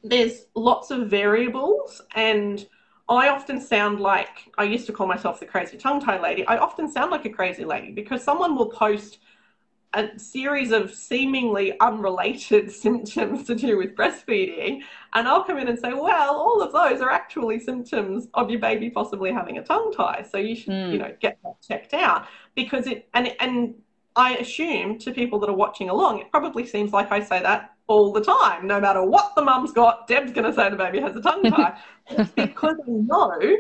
[0.03, 2.67] there's lots of variables and
[3.09, 6.47] I often sound like I used to call myself the crazy tongue tie lady.
[6.47, 9.19] I often sound like a crazy lady because someone will post
[9.95, 14.81] a series of seemingly unrelated symptoms to do with breastfeeding,
[15.15, 18.61] and I'll come in and say, "Well, all of those are actually symptoms of your
[18.61, 20.93] baby possibly having a tongue tie, so you should, mm.
[20.93, 23.75] you know, get that checked out." Because it and and
[24.17, 27.75] I assume to people that are watching along, it probably seems like I say that
[27.87, 28.67] all the time.
[28.67, 31.45] No matter what the mum's got, Deb's going to say the baby has a tongue
[31.45, 31.79] tie.
[32.37, 33.57] because I know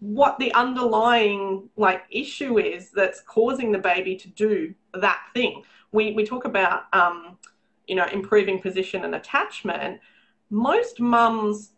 [0.00, 5.62] what the underlying like issue is that's causing the baby to do that thing.
[5.92, 7.38] We we talk about um,
[7.86, 10.00] you know improving position and attachment.
[10.50, 11.72] Most mums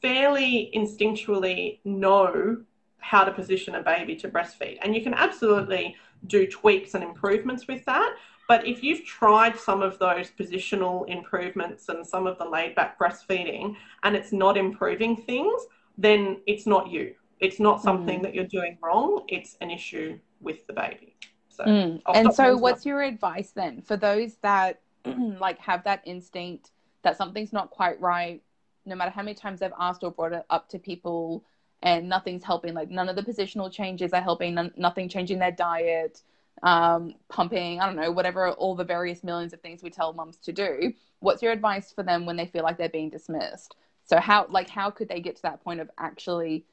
[0.00, 2.62] fairly instinctually know
[2.98, 4.78] how to position a baby to breastfeed.
[4.82, 8.16] And you can absolutely do tweaks and improvements with that.
[8.48, 12.98] But if you've tried some of those positional improvements and some of the laid back
[12.98, 15.62] breastfeeding and it's not improving things,
[15.98, 17.14] then it's not you.
[17.40, 18.22] It's not something mm.
[18.22, 19.24] that you're doing wrong.
[19.28, 21.16] It's an issue with the baby.
[21.48, 22.00] So, mm.
[22.12, 26.70] and so, what's your advice then for those that like have that instinct
[27.02, 28.42] that something's not quite right?
[28.86, 31.44] No matter how many times they've asked or brought it up to people,
[31.82, 32.74] and nothing's helping.
[32.74, 34.54] Like none of the positional changes are helping.
[34.54, 36.22] None, nothing changing their diet,
[36.62, 37.80] um, pumping.
[37.80, 38.50] I don't know, whatever.
[38.50, 40.92] All the various millions of things we tell mums to do.
[41.20, 43.76] What's your advice for them when they feel like they're being dismissed?
[44.06, 46.64] So how like how could they get to that point of actually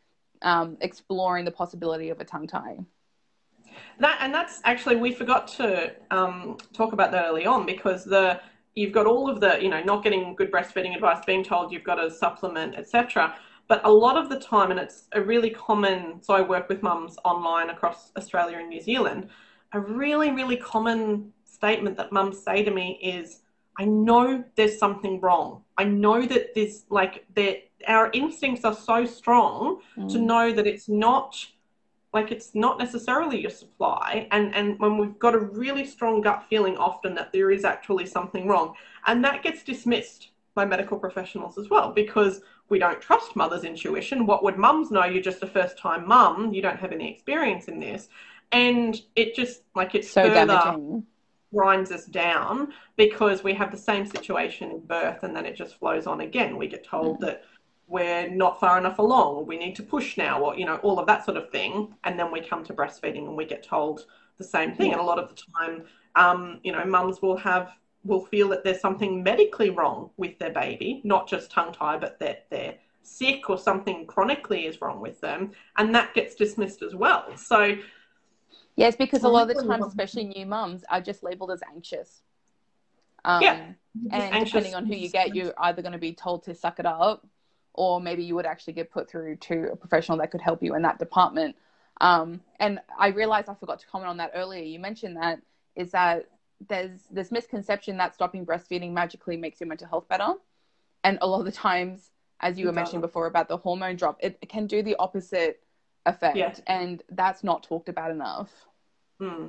[0.42, 2.78] um, exploring the possibility of a tongue tie?
[4.00, 8.42] That and that's actually we forgot to um, talk about that early on because the
[8.76, 11.84] you've got all of the you know not getting good breastfeeding advice, being told you've
[11.84, 13.36] got to supplement, etc.
[13.68, 16.22] But a lot of the time, and it's a really common.
[16.22, 19.30] So I work with mums online across Australia and New Zealand.
[19.74, 23.42] A really really common statement that mums say to me is,
[23.78, 25.64] "I know there's something wrong.
[25.78, 30.12] I know that this like that our instincts are so strong mm.
[30.12, 31.48] to know that it's not."
[32.14, 34.28] like it's not necessarily your supply.
[34.32, 38.06] And and when we've got a really strong gut feeling often that there is actually
[38.06, 38.76] something wrong.
[39.08, 44.26] And that gets dismissed by medical professionals as well because we don't trust mother's intuition.
[44.26, 45.06] What would mums know?
[45.06, 46.54] You're just a first time mum.
[46.54, 48.10] You don't have any experience in this.
[48.52, 51.06] And it just like it's so damaging.
[51.54, 55.80] grinds us down because we have the same situation in birth and then it just
[55.80, 56.58] flows on again.
[56.58, 57.26] We get told mm-hmm.
[57.26, 57.44] that
[57.92, 61.06] we're not far enough along, we need to push now, or, you know, all of
[61.08, 61.94] that sort of thing.
[62.06, 64.06] And then we come to breastfeeding and we get told
[64.38, 64.94] the same thing.
[64.94, 65.84] And a lot of the time,
[66.16, 67.74] um, you know, mums will have,
[68.06, 72.18] will feel that there's something medically wrong with their baby, not just tongue tie, but
[72.20, 75.52] that they're sick or something chronically is wrong with them.
[75.76, 77.36] And that gets dismissed as well.
[77.36, 77.76] So,
[78.78, 82.22] Yes, because a lot of the times, especially new mums, are just labeled as anxious.
[83.26, 83.66] Um, yeah.
[84.12, 84.54] And anxious.
[84.54, 87.28] depending on who you get, you're either going to be told to suck it up
[87.74, 90.76] or maybe you would actually get put through to a professional that could help you
[90.76, 91.56] in that department.
[92.00, 94.64] Um, and I realized I forgot to comment on that earlier.
[94.64, 95.42] You mentioned that
[95.76, 96.26] is that
[96.68, 100.34] there's this misconception that stopping breastfeeding magically makes your mental health better,
[101.04, 104.18] and a lot of the times, as you were mentioning before about the hormone drop,
[104.22, 105.62] it, it can do the opposite
[106.06, 106.54] effect, yeah.
[106.68, 108.52] and that's not talked about enough.
[109.20, 109.48] Hmm.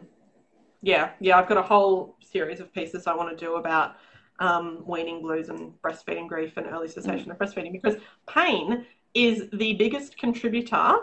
[0.83, 3.97] Yeah, yeah, I've got a whole series of pieces I want to do about
[4.39, 7.33] um, weaning blues and breastfeeding grief and early cessation mm.
[7.33, 7.97] of breastfeeding because
[8.29, 10.97] pain is the biggest contributor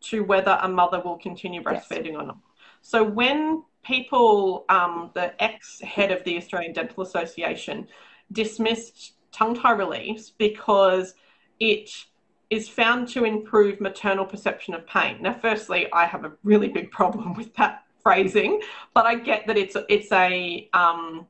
[0.00, 2.16] to whether a mother will continue breastfeeding yes.
[2.16, 2.38] or not.
[2.82, 7.86] So when people, um, the ex head of the Australian Dental Association,
[8.32, 11.14] dismissed tongue tie release because
[11.60, 11.90] it
[12.50, 15.22] is found to improve maternal perception of pain.
[15.22, 18.60] Now, firstly, I have a really big problem with that phrasing,
[18.92, 21.26] but I get that it's it's a um,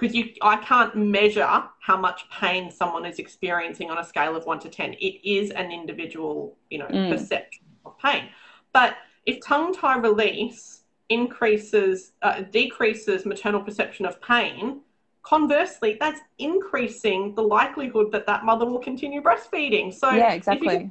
[0.00, 4.46] because you I can't measure how much pain someone is experiencing on a scale of
[4.46, 4.94] one to ten.
[4.94, 7.10] It is an individual, you know, mm.
[7.10, 8.28] perception of pain.
[8.72, 14.80] But if tongue tie release increases uh, decreases maternal perception of pain,
[15.22, 19.92] conversely, that's increasing the likelihood that that mother will continue breastfeeding.
[19.92, 20.90] So yeah, exactly.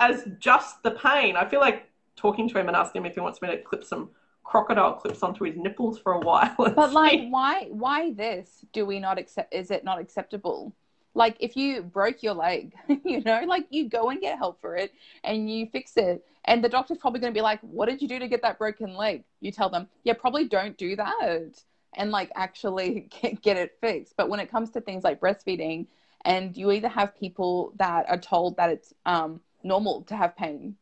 [0.00, 3.20] as just the pain, I feel like talking to him and asking him if he
[3.20, 4.10] wants me to clip some
[4.46, 6.54] crocodile clips onto his nipples for a while.
[6.56, 7.68] But like, why?
[7.70, 8.64] Why this?
[8.72, 9.52] Do we not accept?
[9.52, 10.72] Is it not acceptable?
[11.14, 14.76] Like, if you broke your leg, you know, like you go and get help for
[14.76, 14.92] it
[15.24, 18.08] and you fix it, and the doctor's probably going to be like, "What did you
[18.08, 21.62] do to get that broken leg?" You tell them, "Yeah, probably don't do that,"
[21.94, 24.14] and like actually get, get it fixed.
[24.16, 25.86] But when it comes to things like breastfeeding,
[26.24, 30.76] and you either have people that are told that it's um, normal to have pain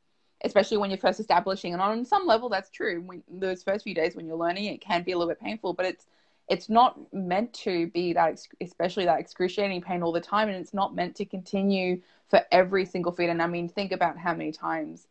[0.45, 1.73] especially when you're first establishing.
[1.73, 3.03] And on some level, that's true.
[3.05, 5.73] When, those first few days when you're learning, it can be a little bit painful,
[5.73, 6.07] but it's
[6.49, 10.75] it's not meant to be that, especially that excruciating pain all the time, and it's
[10.75, 13.31] not meant to continue for every single feed.
[13.31, 15.07] And I mean, think about how many times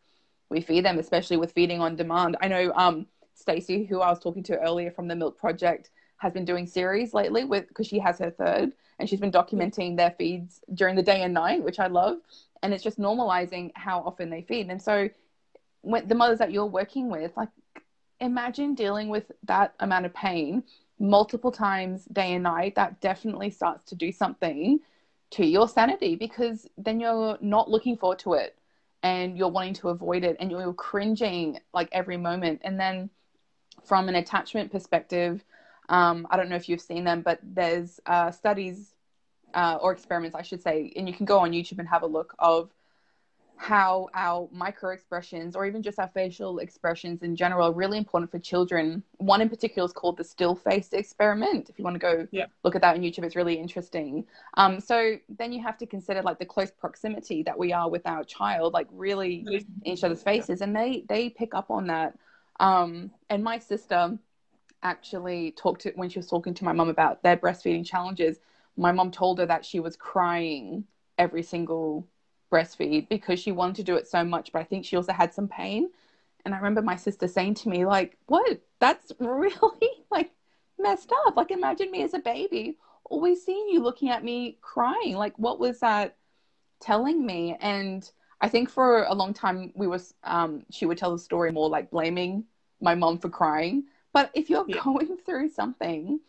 [0.48, 2.36] we feed them, especially with feeding on demand.
[2.40, 6.32] I know um, Stacey, who I was talking to earlier from the Milk Project, has
[6.32, 10.12] been doing series lately with because she has her third, and she's been documenting their
[10.12, 12.18] feeds during the day and night, which I love.
[12.62, 14.70] And it's just normalizing how often they feed.
[14.70, 15.10] And so
[15.84, 17.50] when the mothers that you're working with, like
[18.20, 20.64] imagine dealing with that amount of pain
[20.98, 22.74] multiple times day and night.
[22.74, 24.80] That definitely starts to do something
[25.32, 28.56] to your sanity because then you're not looking forward to it
[29.02, 32.62] and you're wanting to avoid it and you're cringing like every moment.
[32.64, 33.10] And then
[33.84, 35.44] from an attachment perspective,
[35.88, 38.94] um, I don't know if you've seen them, but there's uh, studies
[39.52, 42.06] uh, or experiments, I should say, and you can go on YouTube and have a
[42.06, 42.70] look of
[43.56, 48.30] how our micro expressions or even just our facial expressions in general are really important
[48.30, 49.02] for children.
[49.18, 51.70] One in particular is called the still face experiment.
[51.70, 52.46] If you want to go Yeah.
[52.64, 54.26] look at that on YouTube, it's really interesting.
[54.54, 58.06] Um, so then you have to consider like the close proximity that we are with
[58.06, 59.46] our child, like really
[59.82, 62.18] in each other's faces, and they they pick up on that.
[62.60, 64.18] Um, and my sister
[64.82, 68.38] actually talked to when she was talking to my mum about their breastfeeding challenges.
[68.76, 70.84] My mom told her that she was crying
[71.16, 72.06] every single
[72.54, 75.34] breastfeed because she wanted to do it so much, but I think she also had
[75.34, 75.88] some pain.
[76.44, 78.60] And I remember my sister saying to me, like, what?
[78.80, 80.30] That's really like
[80.78, 81.36] messed up.
[81.36, 82.76] Like, imagine me as a baby,
[83.10, 85.16] always seeing you looking at me crying.
[85.16, 86.16] Like, what was that
[86.80, 87.56] telling me?
[87.60, 88.08] And
[88.40, 91.68] I think for a long time we was um she would tell the story more
[91.68, 92.44] like blaming
[92.80, 93.84] my mom for crying.
[94.12, 94.82] But if you're Yeah.
[94.82, 96.20] going through something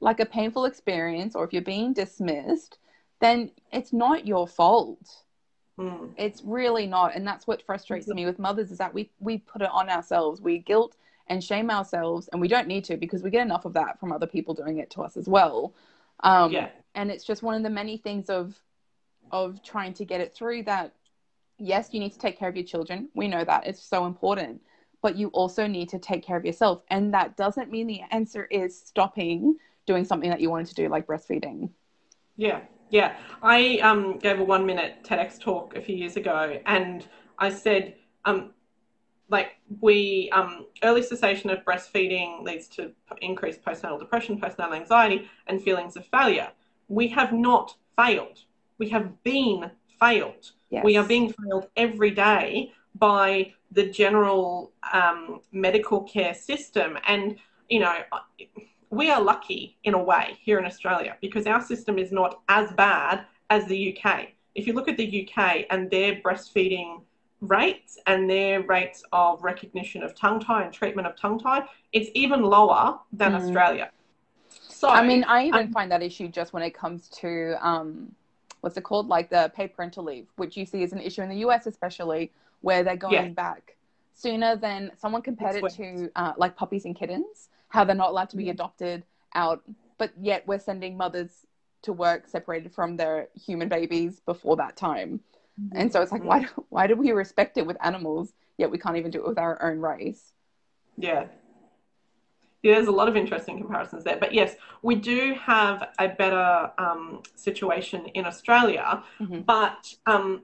[0.00, 2.78] like a painful experience or if you're being dismissed,
[3.20, 5.24] then it's not your fault
[5.76, 6.10] Mm.
[6.16, 9.60] it's really not and that's what frustrates me with mothers is that we we put
[9.60, 10.40] it on ourselves.
[10.40, 10.96] We guilt
[11.26, 14.12] and shame ourselves and we don't need to because we get enough of that from
[14.12, 15.74] other people doing it to us as well.
[16.20, 16.68] Um Yeah.
[16.94, 18.56] and it's just one of the many things of
[19.32, 20.94] of trying to get it through that
[21.58, 23.08] yes you need to take care of your children.
[23.14, 23.66] We know that.
[23.66, 24.60] It's so important.
[25.02, 26.82] But you also need to take care of yourself.
[26.88, 29.56] And that doesn't mean the answer is stopping
[29.86, 31.70] doing something that you wanted to do like breastfeeding.
[32.36, 32.60] Yeah,
[32.94, 33.16] yeah.
[33.42, 37.04] I um, gave a one minute TEDx talk a few years ago, and
[37.38, 38.52] I said, um,
[39.28, 45.60] like, we um, early cessation of breastfeeding leads to increased postnatal depression, postnatal anxiety, and
[45.60, 46.50] feelings of failure.
[46.86, 48.38] We have not failed.
[48.78, 50.52] We have been failed.
[50.70, 56.96] yes We are being failed every day by the general um, medical care system.
[57.08, 57.36] And,
[57.68, 57.96] you know,
[58.94, 62.72] we are lucky in a way here in Australia because our system is not as
[62.72, 64.28] bad as the UK.
[64.54, 67.02] If you look at the UK and their breastfeeding
[67.40, 72.10] rates and their rates of recognition of tongue tie and treatment of tongue tie, it's
[72.14, 73.36] even lower than Mm.
[73.36, 73.90] Australia.
[74.48, 78.14] So, I mean, I even um, find that issue just when it comes to um,
[78.60, 81.28] what's it called, like the paid parental leave, which you see is an issue in
[81.28, 83.28] the US, especially where they're going Yeah.
[83.30, 83.76] back
[84.14, 88.30] sooner than someone compared it to uh, like puppies and kittens, how they're not allowed
[88.30, 89.04] to be adopted
[89.34, 89.62] out,
[89.98, 91.44] but yet we're sending mothers
[91.82, 95.20] to work separated from their human babies before that time.
[95.72, 98.78] And so it's like, why do, why do we respect it with animals, yet we
[98.78, 100.32] can't even do it with our own race?
[100.96, 101.26] Yeah.
[102.62, 104.16] Yeah, there's a lot of interesting comparisons there.
[104.16, 109.02] But yes, we do have a better um, situation in Australia.
[109.20, 109.44] Mhm.
[109.44, 110.42] But um,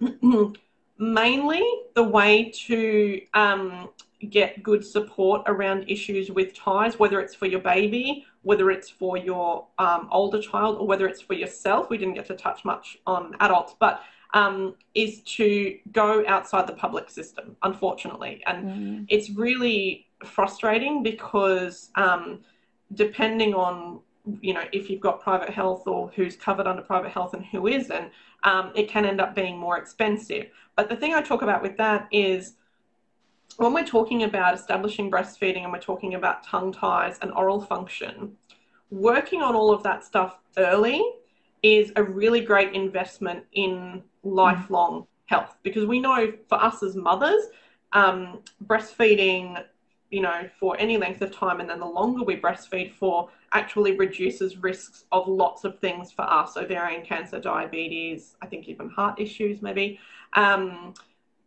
[0.98, 3.88] mainly the way to um,
[4.26, 9.16] get good support around issues with ties, whether it's for your baby, whether it's for
[9.16, 12.98] your um, older child, or whether it's for yourself, we didn't get to touch much
[13.06, 14.02] on adults, but
[14.34, 18.42] um, is to go outside the public system, unfortunately.
[18.46, 19.06] And Mm.
[19.08, 22.40] it's really frustrating because um,
[22.94, 24.00] depending on
[24.40, 27.66] you know if you've got private health or who's covered under private health and who
[27.66, 28.12] isn't
[28.44, 30.46] um, it can end up being more expensive
[30.76, 32.54] but the thing i talk about with that is
[33.56, 38.32] when we're talking about establishing breastfeeding and we're talking about tongue ties and oral function
[38.90, 41.02] working on all of that stuff early
[41.62, 47.46] is a really great investment in lifelong health because we know for us as mothers
[47.92, 49.62] um, breastfeeding
[50.12, 53.96] you know, for any length of time, and then the longer we breastfeed for actually
[53.96, 59.18] reduces risks of lots of things for us ovarian cancer, diabetes, I think even heart
[59.18, 59.98] issues, maybe.
[60.34, 60.92] Um,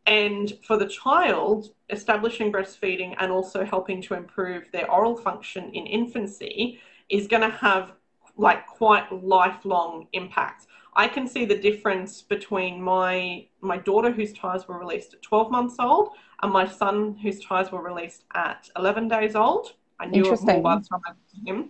[0.07, 5.87] and for the child, establishing breastfeeding and also helping to improve their oral function in
[5.87, 6.79] infancy
[7.09, 7.93] is going to have
[8.37, 10.67] like quite lifelong impacts.
[10.95, 15.51] I can see the difference between my my daughter whose ties were released at 12
[15.51, 16.09] months old
[16.41, 19.73] and my son whose ties were released at 11 days old.
[19.99, 21.69] I knew it more by the time I him.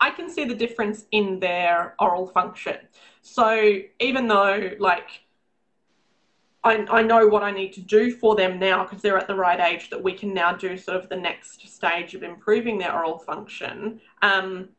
[0.00, 2.76] I can see the difference in their oral function.
[3.22, 5.23] So even though like
[6.64, 9.34] I, I know what I need to do for them now because they're at the
[9.34, 12.92] right age that we can now do sort of the next stage of improving their
[12.94, 14.00] oral function.
[14.22, 14.70] Um,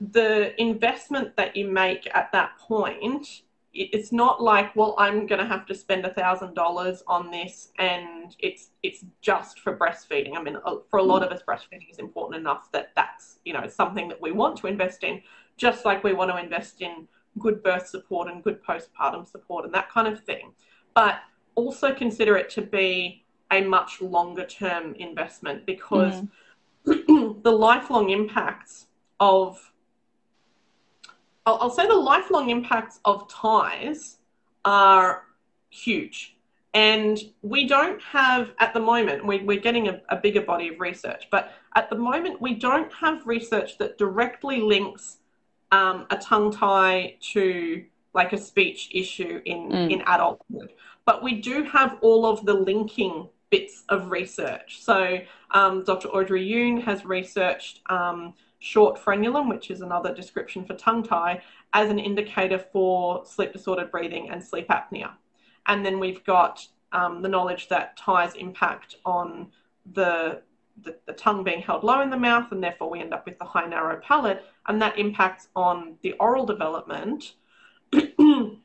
[0.00, 5.40] the investment that you make at that point, it- it's not like, well, I'm going
[5.40, 10.36] to have to spend a thousand dollars on this, and it's it's just for breastfeeding.
[10.36, 10.58] I mean,
[10.90, 14.20] for a lot of us, breastfeeding is important enough that that's you know something that
[14.20, 15.22] we want to invest in,
[15.56, 17.08] just like we want to invest in
[17.38, 20.52] good birth support and good postpartum support and that kind of thing.
[20.94, 21.20] But
[21.54, 26.22] also consider it to be a much longer term investment because
[26.84, 28.86] the lifelong impacts
[29.20, 29.72] of
[31.46, 34.18] I'll, I'll say the lifelong impacts of ties
[34.64, 35.24] are
[35.70, 36.36] huge.
[36.72, 40.80] And we don't have, at the moment, we, we're getting a, a bigger body of
[40.80, 45.18] research, but at the moment, we don't have research that directly links
[45.70, 47.84] um, a tongue tie to
[48.14, 49.90] like a speech issue in, mm.
[49.90, 50.72] in adulthood.
[51.04, 54.82] But we do have all of the linking bits of research.
[54.82, 55.18] So
[55.50, 56.08] um, Dr.
[56.08, 61.42] Audrey Yoon has researched um, short frenulum, which is another description for tongue tie,
[61.72, 65.10] as an indicator for sleep disordered breathing and sleep apnea.
[65.66, 69.48] And then we've got um, the knowledge that ties impact on
[69.92, 70.40] the,
[70.82, 73.38] the, the tongue being held low in the mouth, and therefore we end up with
[73.38, 77.34] the high narrow palate, and that impacts on the oral development.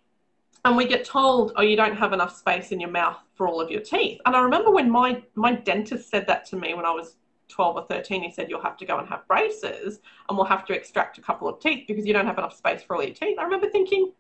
[0.66, 3.62] and we get told, oh, you don't have enough space in your mouth for all
[3.62, 4.20] of your teeth.
[4.26, 7.16] And I remember when my, my dentist said that to me when I was
[7.50, 10.66] 12 or 13, he said, you'll have to go and have braces and we'll have
[10.66, 13.14] to extract a couple of teeth because you don't have enough space for all your
[13.14, 13.38] teeth.
[13.40, 14.12] I remember thinking,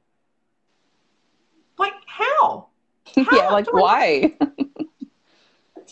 [1.78, 2.68] like, how?
[3.16, 4.34] how yeah, like, why?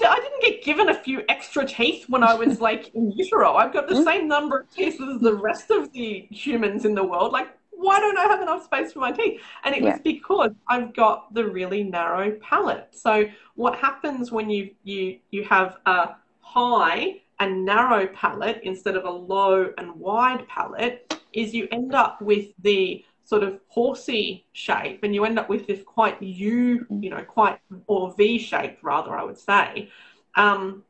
[0.05, 3.55] I didn't get given a few extra teeth when I was like in utero.
[3.55, 4.03] I've got the mm.
[4.03, 7.31] same number of teeth as the rest of the humans in the world.
[7.31, 9.39] Like, why don't I have enough space for my teeth?
[9.63, 9.91] And it yeah.
[9.91, 12.89] was because I've got the really narrow palate.
[12.91, 13.25] So
[13.55, 19.09] what happens when you you you have a high and narrow palate instead of a
[19.09, 25.13] low and wide palate is you end up with the sort of horsey shape and
[25.13, 29.23] you end up with this quite U, you know, quite or V shaped rather, I
[29.23, 29.89] would say.
[30.35, 30.83] Um,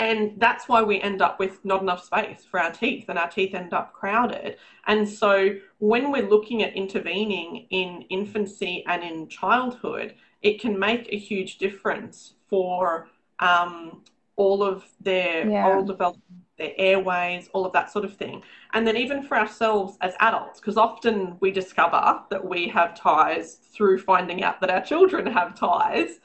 [0.00, 3.28] and that's why we end up with not enough space for our teeth and our
[3.28, 4.56] teeth end up crowded.
[4.86, 11.12] And so when we're looking at intervening in infancy and in childhood, it can make
[11.12, 13.08] a huge difference for
[13.40, 14.02] um,
[14.36, 15.66] all of their yeah.
[15.66, 16.24] oral development,
[16.56, 18.42] their airways, all of that sort of thing.
[18.72, 23.56] And then even for ourselves as adults, because often we discover that we have ties
[23.70, 26.20] through finding out that our children have ties.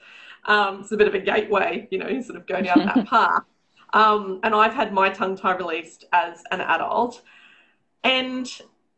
[0.46, 3.44] Um, it's a bit of a gateway, you know, sort of go down that path.
[3.96, 7.22] Um, and I've had my tongue tie released as an adult.
[8.04, 8.48] And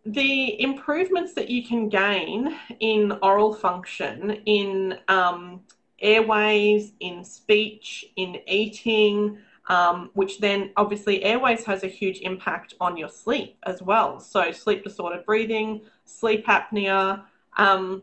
[0.06, 5.62] the improvements that you can gain in oral function, in um,
[6.00, 9.38] airways, in speech, in eating,
[9.70, 14.20] um, which then obviously airways has a huge impact on your sleep as well.
[14.20, 17.24] So, sleep disordered breathing, sleep apnea,
[17.58, 18.02] um,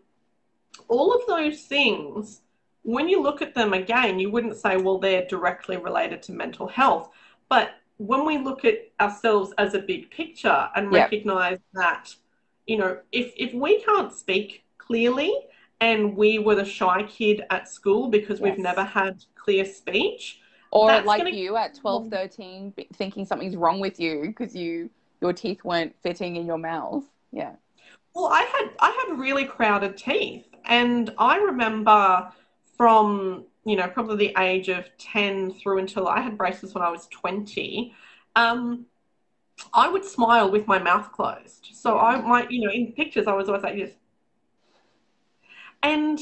[0.88, 2.42] all of those things
[2.85, 6.68] when you look at them again, you wouldn't say, well, they're directly related to mental
[6.68, 7.09] health.
[7.49, 11.05] But when we look at ourselves as a big picture and yep.
[11.11, 12.14] recognize that,
[12.66, 15.35] you know, if, if we can't speak clearly
[15.80, 18.51] and we were the shy kid at school because yes.
[18.51, 20.41] we've never had clear speech.
[20.70, 21.30] Or like gonna...
[21.30, 26.37] you at 12, 13, thinking something's wrong with you because you your teeth weren't fitting
[26.37, 27.05] in your mouth.
[27.32, 27.53] Yeah.
[28.14, 32.30] Well, I had I had really crowded teeth, and I remember
[32.76, 36.90] from you know probably the age of 10 through until I had braces when I
[36.90, 37.94] was 20
[38.36, 38.86] um,
[39.72, 41.68] I would smile with my mouth closed.
[41.72, 43.92] So I might you know in pictures I was always like this.
[45.82, 46.20] And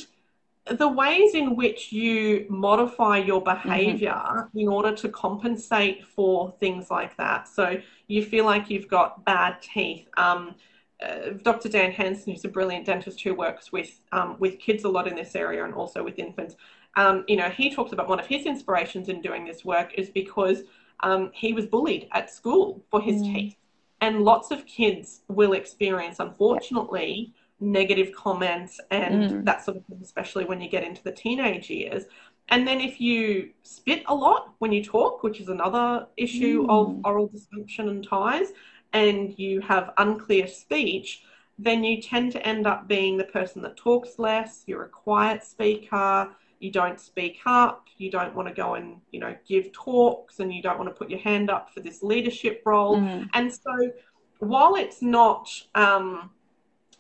[0.67, 4.59] the ways in which you modify your behavior mm-hmm.
[4.59, 7.49] in order to compensate for things like that.
[7.49, 10.07] So you feel like you've got bad teeth.
[10.17, 10.55] Um,
[11.03, 11.69] uh, Dr.
[11.69, 15.15] Dan Hansen, who's a brilliant dentist who works with um, with kids a lot in
[15.15, 16.57] this area and also with infants,
[16.97, 20.11] um, you know, he talks about one of his inspirations in doing this work is
[20.11, 20.63] because
[21.03, 23.35] um, he was bullied at school for his mm.
[23.35, 23.57] teeth,
[24.01, 29.45] and lots of kids will experience, unfortunately, negative comments and mm.
[29.45, 32.05] that sort of thing, especially when you get into the teenage years.
[32.49, 36.71] And then if you spit a lot when you talk, which is another issue mm.
[36.71, 38.49] of oral dysfunction and ties,
[38.93, 41.23] and you have unclear speech,
[41.59, 45.45] then you tend to end up being the person that talks less, you're a quiet
[45.45, 50.41] speaker, you don't speak up, you don't want to go and, you know, give talks
[50.41, 52.99] and you don't want to put your hand up for this leadership role.
[52.99, 53.29] Mm.
[53.35, 53.91] And so
[54.39, 56.31] while it's not um,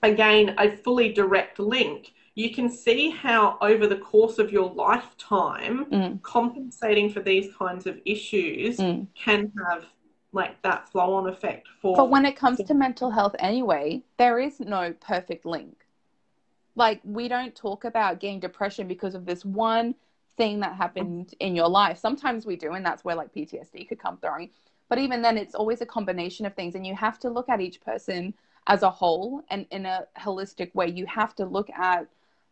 [0.02, 5.84] again a fully direct link, you can see how over the course of your lifetime,
[5.86, 6.22] mm.
[6.22, 9.06] compensating for these kinds of issues mm.
[9.14, 9.86] can have
[10.32, 14.38] like that flow on effect for But when it comes to mental health anyway, there
[14.38, 15.86] is no perfect link.
[16.74, 19.94] Like we don't talk about getting depression because of this one
[20.38, 21.98] thing that happened in your life.
[21.98, 24.48] Sometimes we do and that's where like PTSD could come through.
[24.88, 27.60] But even then it's always a combination of things and you have to look at
[27.60, 28.32] each person
[28.66, 30.88] as a whole and in a holistic way.
[30.88, 32.08] You have to look at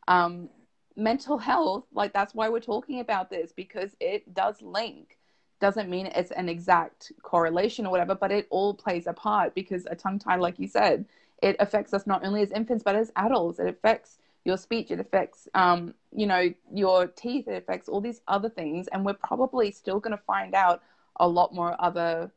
[0.07, 0.51] um,
[0.97, 1.85] mental health.
[1.95, 5.17] Like that's why we're talking about this because it does link
[5.61, 9.87] doesn't mean it's an exact correlation or whatever, but it all plays a part because
[9.91, 11.05] a tongue tie, like you said,
[11.43, 13.59] it affects us not only as infants but as adults.
[13.59, 18.23] It affects your speech, it affects, um, you know, your teeth, it affects all these
[18.27, 18.89] other things.
[18.89, 20.83] And we're probably still going to find out
[21.17, 22.31] a lot more other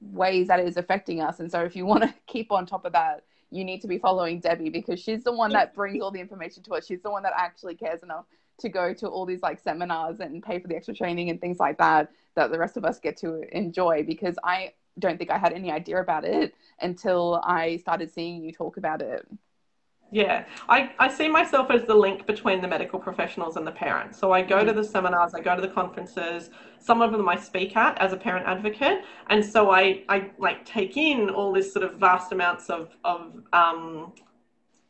[0.00, 1.40] ways that it is affecting us.
[1.40, 3.98] And so if you want to keep on top of that, you need to be
[3.98, 6.86] following Debbie because she's the one that brings all the information to us.
[6.86, 8.26] She's the one that actually cares enough
[8.58, 11.58] to go to all these like seminars and pay for the extra training and things
[11.58, 15.38] like that that the rest of us get to enjoy because I don't think I
[15.38, 19.26] had any idea about it until I started seeing you talk about it.
[20.10, 24.18] Yeah, I, I see myself as the link between the medical professionals and the parents.
[24.18, 26.48] So I go to the seminars, I go to the conferences,
[26.78, 29.02] some of them I speak at as a parent advocate.
[29.28, 33.42] And so I, I like take in all this sort of vast amounts of, of
[33.52, 34.14] um,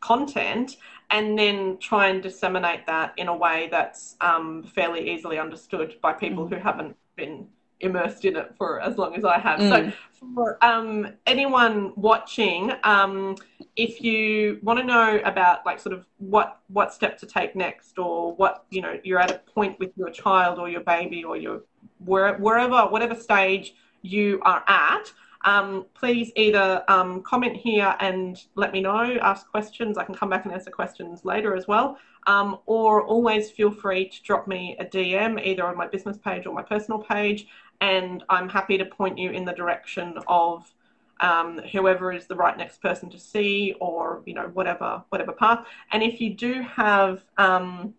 [0.00, 0.76] content
[1.10, 6.12] and then try and disseminate that in a way that's um, fairly easily understood by
[6.12, 6.50] people mm.
[6.50, 7.46] who haven't been
[7.80, 9.60] immersed in it for as long as I have.
[9.60, 9.70] Mm.
[9.70, 9.92] So,
[10.34, 13.36] for um, anyone watching, um,
[13.76, 17.98] if you want to know about like sort of what what step to take next,
[17.98, 21.36] or what you know you're at a point with your child or your baby or
[21.36, 21.62] your
[22.04, 25.12] where, wherever whatever stage you are at.
[25.44, 29.96] Um, please either um, comment here and let me know, ask questions.
[29.96, 31.98] I can come back and answer questions later as well.
[32.26, 36.46] Um, or always feel free to drop me a DM either on my business page
[36.46, 37.46] or my personal page
[37.80, 40.72] and I'm happy to point you in the direction of
[41.20, 45.66] um, whoever is the right next person to see, or you know whatever whatever path.
[45.92, 47.94] And if you do have um,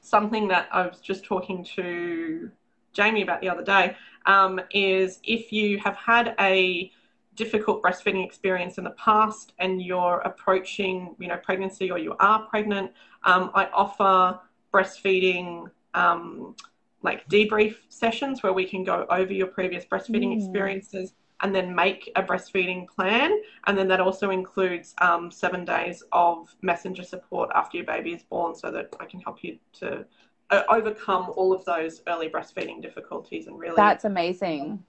[0.00, 2.50] something that I was just talking to
[2.96, 6.90] Jamie about the other day, um, is if you have had a
[7.36, 12.40] difficult breastfeeding experience in the past and you're approaching you know pregnancy or you are
[12.46, 12.90] pregnant,
[13.24, 14.40] um, I offer
[14.72, 16.56] breastfeeding um,
[17.02, 20.38] like debrief sessions where we can go over your previous breastfeeding mm.
[20.38, 23.30] experiences and then make a breastfeeding plan.
[23.66, 28.22] And then that also includes um, seven days of messenger support after your baby is
[28.22, 30.04] born so that I can help you to
[30.50, 33.76] overcome all of those early breastfeeding difficulties and really.
[33.76, 34.82] That's amazing.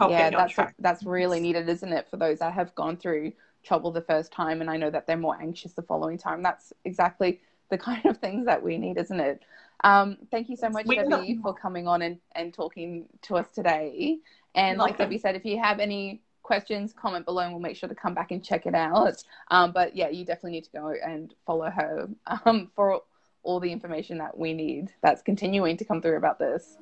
[0.00, 3.32] yeah, that's, that's really needed, isn't it, for those that have gone through
[3.64, 6.42] trouble the first time and I know that they're more anxious the following time.
[6.42, 7.40] That's exactly
[7.70, 9.42] the kind of things that we need, isn't it?
[9.84, 14.18] Um, thank you so much, Debbie, for coming on and, and talking to us today.
[14.54, 17.88] And like Debbie said, if you have any questions, comment below and we'll make sure
[17.88, 19.22] to come back and check it out.
[19.50, 22.08] Um, but yeah, you definitely need to go and follow her
[22.44, 23.02] um, for
[23.48, 26.76] all the information that we need that's continuing to come through about this.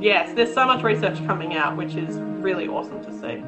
[0.00, 3.42] Yes, there's so much research coming out, which is really awesome to see.